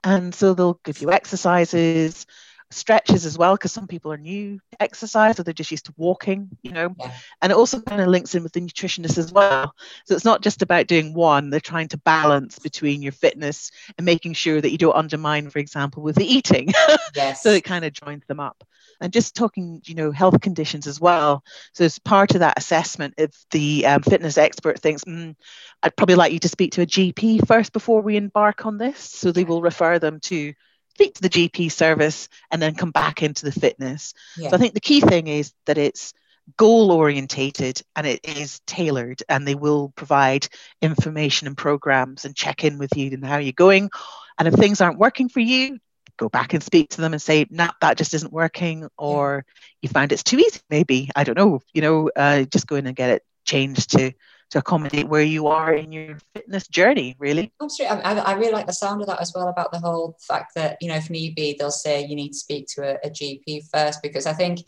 [0.03, 2.27] and so they'll give you exercises
[2.71, 5.95] stretches as well because some people are new to exercise or they're just used to
[5.97, 6.95] walking you know.
[6.99, 7.13] Yeah.
[7.43, 9.75] and it also kind of links in with the nutritionist as well.
[10.07, 14.05] So it's not just about doing one they're trying to balance between your fitness and
[14.05, 16.73] making sure that you don't undermine for example with the eating.
[17.15, 17.43] Yes.
[17.43, 18.65] so it kind of joins them up.
[19.01, 21.45] And just talking you know health conditions as well.
[21.73, 25.35] So as part of that assessment if the um, fitness expert thinks mm,
[25.83, 28.99] i'd probably like you to speak to a gp first before we embark on this
[28.99, 30.53] so they will refer them to
[30.95, 34.15] speak to the GP service and then come back into the fitness.
[34.37, 34.51] Yeah.
[34.51, 36.15] So I think the key thing is that it's
[36.57, 40.47] goal orientated and it is tailored and they will provide
[40.83, 43.91] information and programs and check in with you and how you're going.
[44.39, 45.79] And if things aren't working for you,
[46.17, 49.45] go back and speak to them and say, nah, that just isn't working, or
[49.83, 51.11] you find it's too easy, maybe.
[51.17, 54.13] I don't know, you know, uh, just go in and get it changed to
[54.55, 57.53] to accommodate where you are in your fitness journey, really.
[57.61, 58.03] Absolutely.
[58.05, 60.79] I, I, really like the sound of that as well about the whole fact that,
[60.81, 63.69] you know, if need be, they'll say you need to speak to a, a GP
[63.73, 64.61] first, because I think,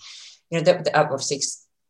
[0.51, 1.41] you know, the, the, obviously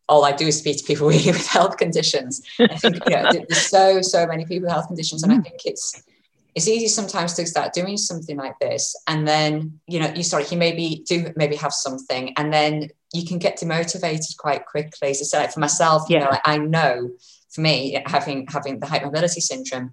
[0.07, 2.43] all I do is speak to people really with health conditions.
[2.59, 5.23] I think, you know, there's so, so many people with health conditions.
[5.23, 5.43] And I mm.
[5.43, 6.03] think it's,
[6.53, 10.51] it's easy sometimes to start doing something like this and then you know you start
[10.51, 15.23] you maybe do maybe have something and then you can get demotivated quite quickly so,
[15.23, 16.17] so like for myself yeah.
[16.17, 17.11] you know like I know
[17.57, 19.91] for me having having the hypermobility syndrome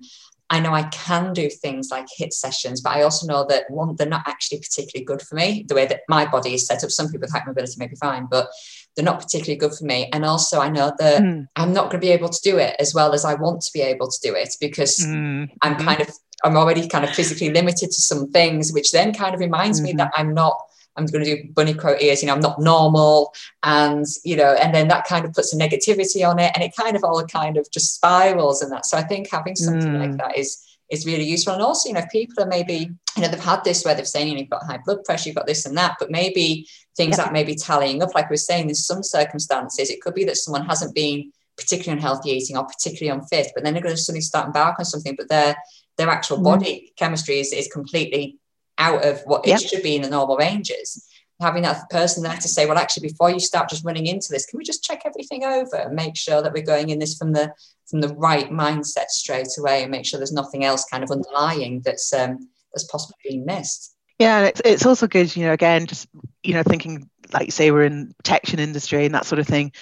[0.50, 3.96] I know I can do things like HIIT sessions, but I also know that one,
[3.96, 5.64] they're not actually particularly good for me.
[5.66, 8.26] The way that my body is set up, some people with hypermobility may be fine,
[8.30, 8.48] but
[8.94, 10.10] they're not particularly good for me.
[10.12, 11.48] And also, I know that mm.
[11.56, 13.72] I'm not going to be able to do it as well as I want to
[13.72, 15.48] be able to do it because mm.
[15.62, 16.10] I'm kind of
[16.44, 19.86] I'm already kind of physically limited to some things, which then kind of reminds mm-hmm.
[19.86, 20.58] me that I'm not,
[20.96, 23.34] I'm going to do bunny crow ears, you know, I'm not normal.
[23.62, 26.72] And, you know, and then that kind of puts a negativity on it and it
[26.76, 28.86] kind of all kind of just spirals and that.
[28.86, 30.00] So I think having something mm.
[30.00, 31.54] like that is, is really useful.
[31.54, 34.06] And also, you know, if people are maybe, you know, they've had this where they've
[34.06, 36.68] saying, you know, you've got high blood pressure, you've got this and that, but maybe
[36.96, 37.24] things yeah.
[37.24, 40.24] that may be tallying up, like we are saying, in some circumstances, it could be
[40.24, 44.00] that someone hasn't been particularly unhealthy eating or particularly unfit, but then they're going to
[44.00, 45.56] suddenly start embark on something, but they're
[45.96, 46.44] their actual mm-hmm.
[46.44, 48.38] body chemistry is, is completely
[48.78, 49.60] out of what yep.
[49.60, 51.06] it should be in the normal ranges.
[51.40, 54.46] Having that person there to say, well, actually, before you start just running into this,
[54.46, 57.32] can we just check everything over and make sure that we're going in this from
[57.32, 57.52] the
[57.90, 61.82] from the right mindset straight away and make sure there's nothing else kind of underlying
[61.84, 63.94] that's um, that's possibly being missed.
[64.18, 66.08] Yeah, it's, it's also good, you know, again, just
[66.44, 69.72] you know, thinking like say we're in protection industry and that sort of thing.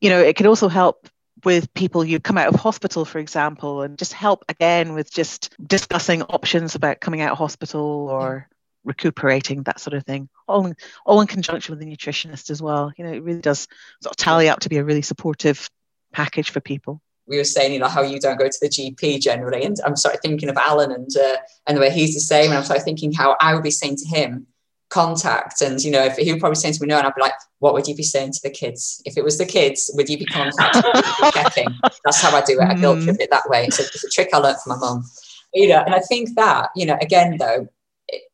[0.00, 1.08] You know, it can also help
[1.46, 5.54] with people who come out of hospital, for example, and just help again with just
[5.64, 8.48] discussing options about coming out of hospital or
[8.82, 10.74] recuperating, that sort of thing, all in,
[11.06, 12.92] all in conjunction with the nutritionist as well.
[12.96, 13.68] You know, it really does
[14.02, 15.70] sort of tally up to be a really supportive
[16.12, 19.20] package for people we were saying, you know, how you don't go to the GP
[19.20, 19.64] generally.
[19.64, 21.36] And I'm sort of thinking of Alan and uh,
[21.66, 22.50] and the way he's the same.
[22.50, 24.46] And I'm sort of thinking how I would be saying to him,
[24.88, 27.20] contact and you know if he would probably say to me no and I'd be
[27.20, 29.02] like what would you be saying to the kids?
[29.04, 30.82] If it was the kids would you be contacting
[31.32, 31.68] checking
[32.04, 32.64] that's how I do it.
[32.64, 33.20] I guilt trip mm.
[33.20, 33.64] it that way.
[33.64, 35.04] It's a, it's a trick I learned from my mum.
[35.52, 37.68] You know and I think that you know again though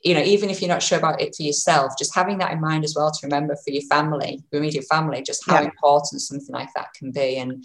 [0.03, 2.61] you know even if you're not sure about it for yourself just having that in
[2.61, 5.66] mind as well to remember for your family your immediate family just how yeah.
[5.66, 7.38] important something like that can be.
[7.38, 7.64] And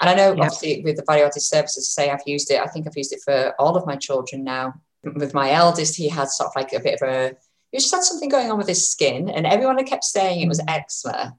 [0.00, 0.42] and I know yeah.
[0.42, 3.20] obviously with the value added services say I've used it I think I've used it
[3.24, 4.74] for all of my children now.
[5.04, 7.36] With my eldest he had sort of like a bit of a
[7.74, 10.48] he just had something going on with his skin, and everyone had kept saying it
[10.48, 10.70] was mm.
[10.70, 11.36] eczema.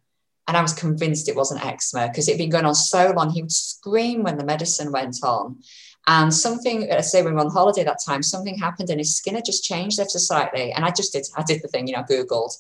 [0.48, 3.30] And I was convinced it wasn't eczema because it'd been going on so long.
[3.30, 5.64] He would scream when the medicine went on.
[6.08, 9.36] And something, let's say we were on holiday that time, something happened and his skin
[9.36, 10.74] had just changed ever so slightly.
[10.74, 12.52] And I just did, I did the thing, you know, Googled.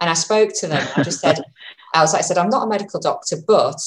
[0.00, 0.86] And I spoke to them.
[0.96, 1.38] I just said,
[1.94, 3.80] I was like, I said, I'm not a medical doctor, but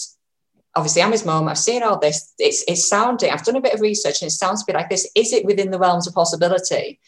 [0.74, 1.50] obviously I'm his mom.
[1.50, 2.34] I've seen all this.
[2.39, 4.89] It's it's sounding, I've done a bit of research and it sounds a bit like
[4.89, 5.08] this.
[5.16, 7.00] Is it within the realms of possibility?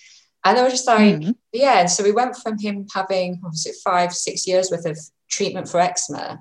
[0.45, 1.31] And I was just like, mm-hmm.
[1.51, 1.87] yeah.
[1.87, 5.67] So we went from him having, what was it, five, six years worth of treatment
[5.67, 6.39] for eczema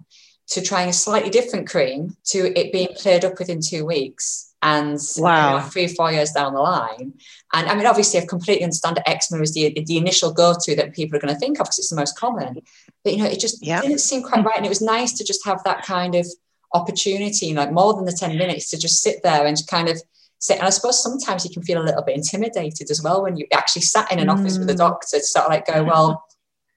[0.48, 4.55] to trying a slightly different cream to it being cleared up within two weeks.
[4.61, 5.57] And wow.
[5.57, 7.14] You know, three, four years down the line.
[7.55, 10.76] And I mean, obviously, I completely understand that eczema is the, the initial go to
[10.76, 12.61] that people are going to think of because it's the most common.
[13.02, 13.80] But, you know, it just yeah.
[13.80, 14.57] didn't seem quite right.
[14.57, 16.26] And it was nice to just have that kind of
[16.74, 20.02] opportunity, like more than the 10 minutes, to just sit there and kind of
[20.45, 20.59] sit.
[20.59, 23.47] And I suppose sometimes you can feel a little bit intimidated as well when you
[23.53, 24.32] actually sat in an mm.
[24.32, 24.78] office with a mm.
[24.78, 26.24] doctor to sort of like go, well,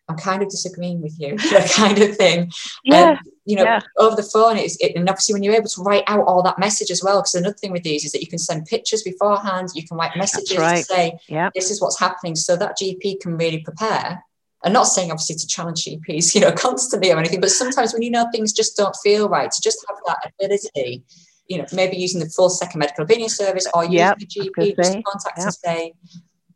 [0.09, 2.51] I'm kind of disagreeing with you, that kind of thing.
[2.86, 3.11] Yeah.
[3.11, 3.80] Um, you know, yeah.
[3.97, 6.59] over the phone, it's, it, and obviously when you're able to write out all that
[6.59, 9.70] message as well, because another thing with these is that you can send pictures beforehand,
[9.76, 10.78] you can write messages right.
[10.78, 11.49] to say, yeah.
[11.53, 12.36] this is what's happening.
[12.36, 14.24] So that GP can really prepare.
[14.63, 18.01] I'm not saying obviously to challenge GPs, you know, constantly or anything, but sometimes when
[18.01, 21.03] you know things just don't feel right, to just have that ability
[21.47, 24.91] you know, maybe using the full second medical opinion service or using the GP just
[24.91, 25.45] contact yep.
[25.45, 25.93] and say,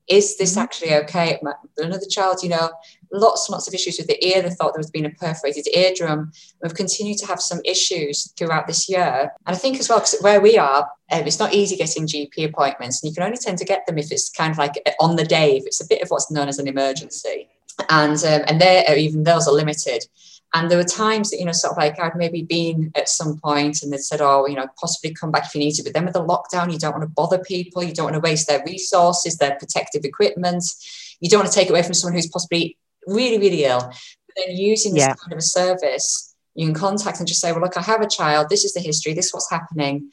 [0.07, 0.59] is this mm-hmm.
[0.59, 1.39] actually okay?
[1.77, 2.71] Another child, you know,
[3.13, 4.41] lots and lots of issues with the ear.
[4.41, 6.31] They thought there was been a perforated eardrum.
[6.61, 9.31] We've continued to have some issues throughout this year.
[9.45, 12.45] And I think as well, because where we are, um, it's not easy getting GP
[12.45, 15.15] appointments, and you can only tend to get them if it's kind of like on
[15.15, 17.47] the day, if it's a bit of what's known as an emergency.
[17.89, 20.05] And um, and they even those are limited.
[20.53, 23.39] And there were times that, you know, sort of like I'd maybe been at some
[23.39, 25.83] point and they'd said, oh, you know, possibly come back if you need to.
[25.83, 27.81] But then with the lockdown, you don't want to bother people.
[27.81, 30.63] You don't want to waste their resources, their protective equipment.
[31.21, 32.77] you don't want to take away from someone who's possibly
[33.07, 33.79] really, really ill.
[33.79, 35.15] But then using this yeah.
[35.15, 38.09] kind of a service, you can contact and just say, well, look, I have a
[38.09, 38.49] child.
[38.49, 39.13] This is the history.
[39.13, 40.11] This is what's happening.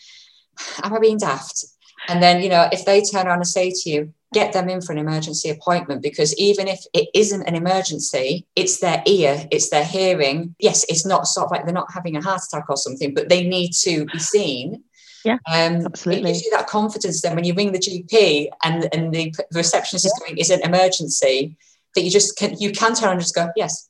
[0.84, 1.64] Am I being daft?
[2.07, 4.80] And then, you know, if they turn around and say to you, get them in
[4.80, 9.70] for an emergency appointment because even if it isn't an emergency, it's their ear, it's
[9.70, 10.54] their hearing.
[10.58, 13.28] Yes, it's not sort of like they're not having a heart attack or something, but
[13.28, 14.84] they need to be seen.
[15.24, 16.30] Yeah, um, absolutely.
[16.30, 19.58] It gives you that confidence then when you ring the GP and, and the, the
[19.58, 20.08] receptionist yeah.
[20.08, 21.56] is going, is an emergency,
[21.94, 23.88] that you just can, you can turn and just go, yes,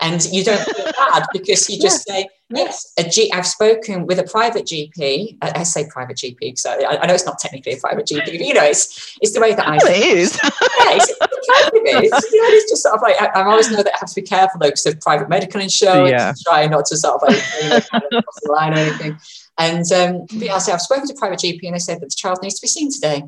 [0.00, 2.14] and you don't feel bad because you just yeah.
[2.14, 6.58] say yes a G, i've spoken with a private gp i, I say private gp
[6.58, 9.32] so I, I, know it's not technically a private gp but you know it's it's
[9.32, 10.38] the way that i it is.
[10.76, 13.92] Yeah, it's, it's, you know, it's just sort of like I, I always know that
[13.94, 16.32] I have to be careful though because of private medical insurance yeah.
[16.42, 19.18] try not to sort of like you know, kind of cross the line or anything
[19.58, 22.16] and um, I say I've spoken to a private GP and they said that the
[22.16, 23.22] child needs to be seen today.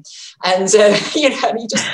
[0.45, 1.87] And uh, you know, you just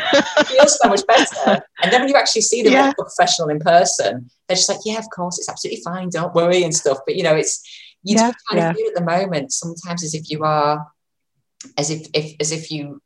[0.49, 1.62] feel so much better.
[1.83, 2.93] And then when you actually see the yeah.
[2.99, 6.74] professional in person, they're just like, yeah, of course, it's absolutely fine, don't worry and
[6.74, 6.99] stuff.
[7.07, 7.62] But you know, it's
[8.03, 8.70] you yeah, do kind yeah.
[8.70, 10.87] of feel at the moment sometimes as if you are
[11.78, 13.01] as if, if as if you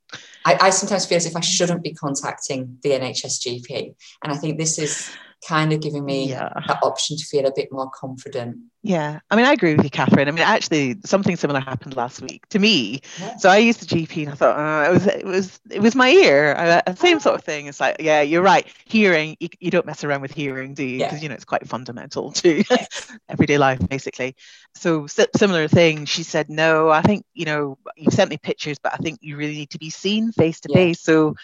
[0.47, 3.95] I, I sometimes feel as if I shouldn't be contacting the NHS GP.
[4.22, 5.11] And I think this is
[5.47, 6.51] kind of giving me yeah.
[6.66, 8.59] that option to feel a bit more confident.
[8.82, 10.28] Yeah, I mean, I agree with you, Catherine.
[10.28, 13.01] I mean, actually, something similar happened last week to me.
[13.18, 13.37] Yeah.
[13.37, 15.97] So I used the GP, and I thought uh, it was it was it was
[15.97, 16.55] my ear.
[16.57, 17.66] Uh, same sort of thing.
[17.66, 18.64] It's like, yeah, you're right.
[18.84, 20.99] Hearing, you, you don't mess around with hearing, do you?
[20.99, 21.22] Because yeah.
[21.22, 22.62] you know it's quite fundamental to
[23.28, 24.37] everyday life, basically.
[24.76, 26.05] So similar thing.
[26.05, 29.37] She said, no, I think you know you sent me pictures, but I think you
[29.37, 31.01] really need to be seen face to face.
[31.01, 31.34] So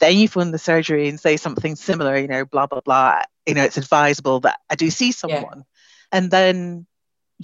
[0.00, 3.22] then you phone the surgery and say something similar, you know, blah, blah, blah.
[3.46, 5.42] You know, it's advisable that I do see someone.
[5.42, 5.62] Yeah.
[6.12, 6.86] And then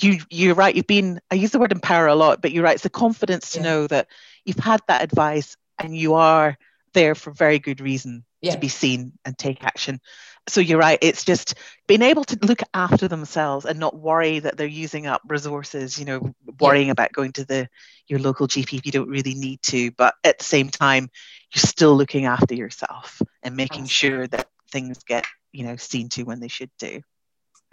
[0.00, 2.74] you you're right, you've been I use the word empower a lot, but you're right,
[2.74, 3.64] it's the confidence to yeah.
[3.64, 4.08] know that
[4.44, 6.58] you've had that advice and you are
[6.92, 8.52] there for very good reason yeah.
[8.52, 10.00] to be seen and take action.
[10.46, 11.54] So you're right, it's just
[11.86, 16.04] being able to look after themselves and not worry that they're using up resources, you
[16.04, 16.92] know, worrying yeah.
[16.92, 17.68] about going to the
[18.06, 21.08] your local GP if you don't really need to, but at the same time,
[21.54, 26.24] you're still looking after yourself and making sure that things get, you know, seen to
[26.24, 27.00] when they should do.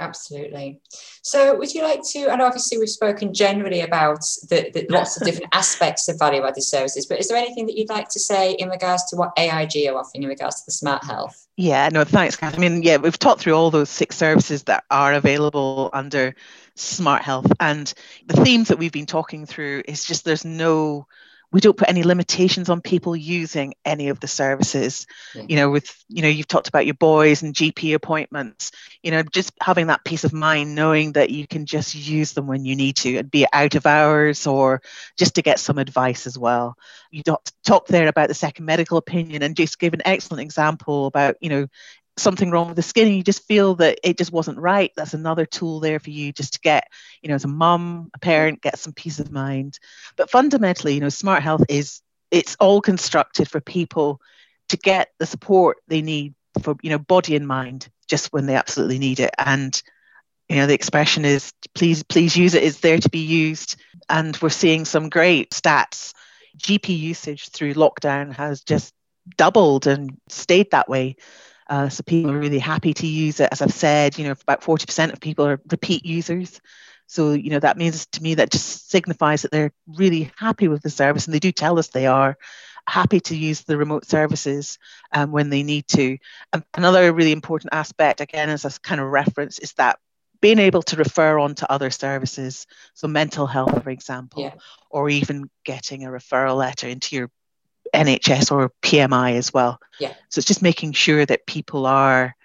[0.02, 0.82] Absolutely.
[1.22, 2.32] So, would you like to?
[2.32, 6.64] And obviously, we've spoken generally about the, the lots of different aspects of value added
[6.64, 9.88] services, but is there anything that you'd like to say in regards to what AIG
[9.88, 11.45] are offering in regards to the smart health?
[11.56, 12.56] Yeah, no, thanks, Kath.
[12.56, 16.34] I mean, yeah, we've talked through all those six services that are available under
[16.74, 17.93] smart health, and
[18.26, 21.06] the themes that we've been talking through is just there's no
[21.52, 25.43] we don't put any limitations on people using any of the services yeah.
[25.47, 28.72] you know with you know you've talked about your boys and gp appointments
[29.04, 32.47] you know just having that peace of mind knowing that you can just use them
[32.47, 34.82] when you need to and be out of hours or
[35.18, 36.78] just to get some advice as well
[37.12, 37.24] you
[37.66, 41.49] talked there about the second medical opinion and just gave an excellent example about you
[41.49, 41.68] know
[42.18, 45.14] something wrong with the skin and you just feel that it just wasn't right that's
[45.14, 46.88] another tool there for you just to get
[47.22, 49.80] you know as a mum a parent get some peace of mind.
[50.18, 54.22] But fundamentally you know smart health is it's all constructed for people
[54.70, 58.55] to get the support they need for you know body and mind just when they
[58.55, 59.34] absolutely need it.
[59.38, 59.82] And
[60.49, 63.78] you know the expression is please please use it it's there to be used.
[64.09, 66.14] And we're seeing some great stats.
[66.57, 68.93] Gp usage through lockdown has just
[69.38, 71.16] doubled and stayed that way
[71.72, 73.47] uh, so people are really happy to use it.
[73.49, 76.59] As I've said, you know, about 40% of people are repeat users.
[77.07, 80.82] So, you know, that means to me that just signifies that they're really happy with
[80.82, 82.38] the service and they do tell us they are
[82.86, 84.80] happy to use the remote services
[85.13, 86.17] um, when they need to.
[86.51, 89.97] And another really important aspect, again, as a kind of reference, is that
[90.41, 94.55] being able to refer on to other services, so mental health, for example, yeah.
[94.89, 97.32] or even getting a referral letter into your
[97.94, 99.80] NHS or PMI as well.
[100.00, 100.14] Yeah.
[100.30, 102.36] So it's just making sure that people are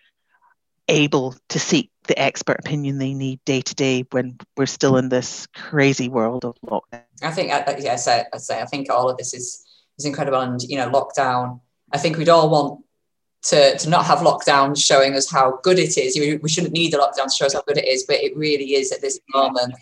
[0.88, 5.08] able to seek the expert opinion they need day to day when we're still in
[5.08, 7.02] this crazy world of lockdown.
[7.22, 7.48] I think,
[7.80, 9.64] yes, I, I say, I think all of this is
[9.98, 11.60] is incredible, and you know, lockdown.
[11.92, 12.84] I think we'd all want
[13.44, 16.18] to, to not have lockdown showing us how good it is.
[16.18, 18.36] We, we shouldn't need a lockdown to show us how good it is, but it
[18.36, 19.74] really is at this moment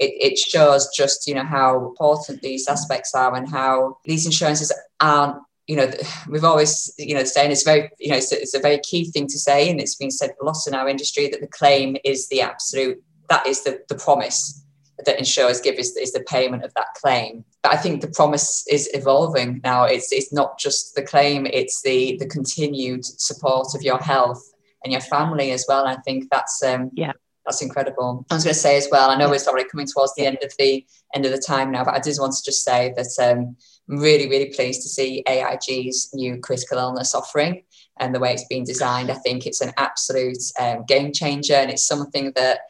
[0.00, 4.72] it, it shows just you know how important these aspects are and how these insurances
[4.98, 5.36] aren't
[5.66, 5.88] you know
[6.28, 9.28] we've always you know saying it's very you know it's, it's, a very key thing
[9.28, 12.28] to say and it's been said a lot in our industry that the claim is
[12.28, 14.64] the absolute that is the, the promise
[15.06, 17.44] that insurers give is, is the payment of that claim.
[17.62, 19.84] But i think the promise is evolving now.
[19.84, 24.42] It's it's not just the claim it's the the continued support of your health
[24.82, 25.86] and your family as well.
[25.86, 27.12] I think that's um yeah
[27.44, 28.26] that's incredible.
[28.30, 29.10] I was going to say as well.
[29.10, 30.84] I know we're already coming towards the end of the
[31.14, 33.56] end of the time now, but I did want to just say that um,
[33.90, 37.64] I'm really, really pleased to see AIG's new critical illness offering.
[37.98, 39.10] and the way it's been designed.
[39.10, 42.60] I think it's an absolute um, game changer, and it's something that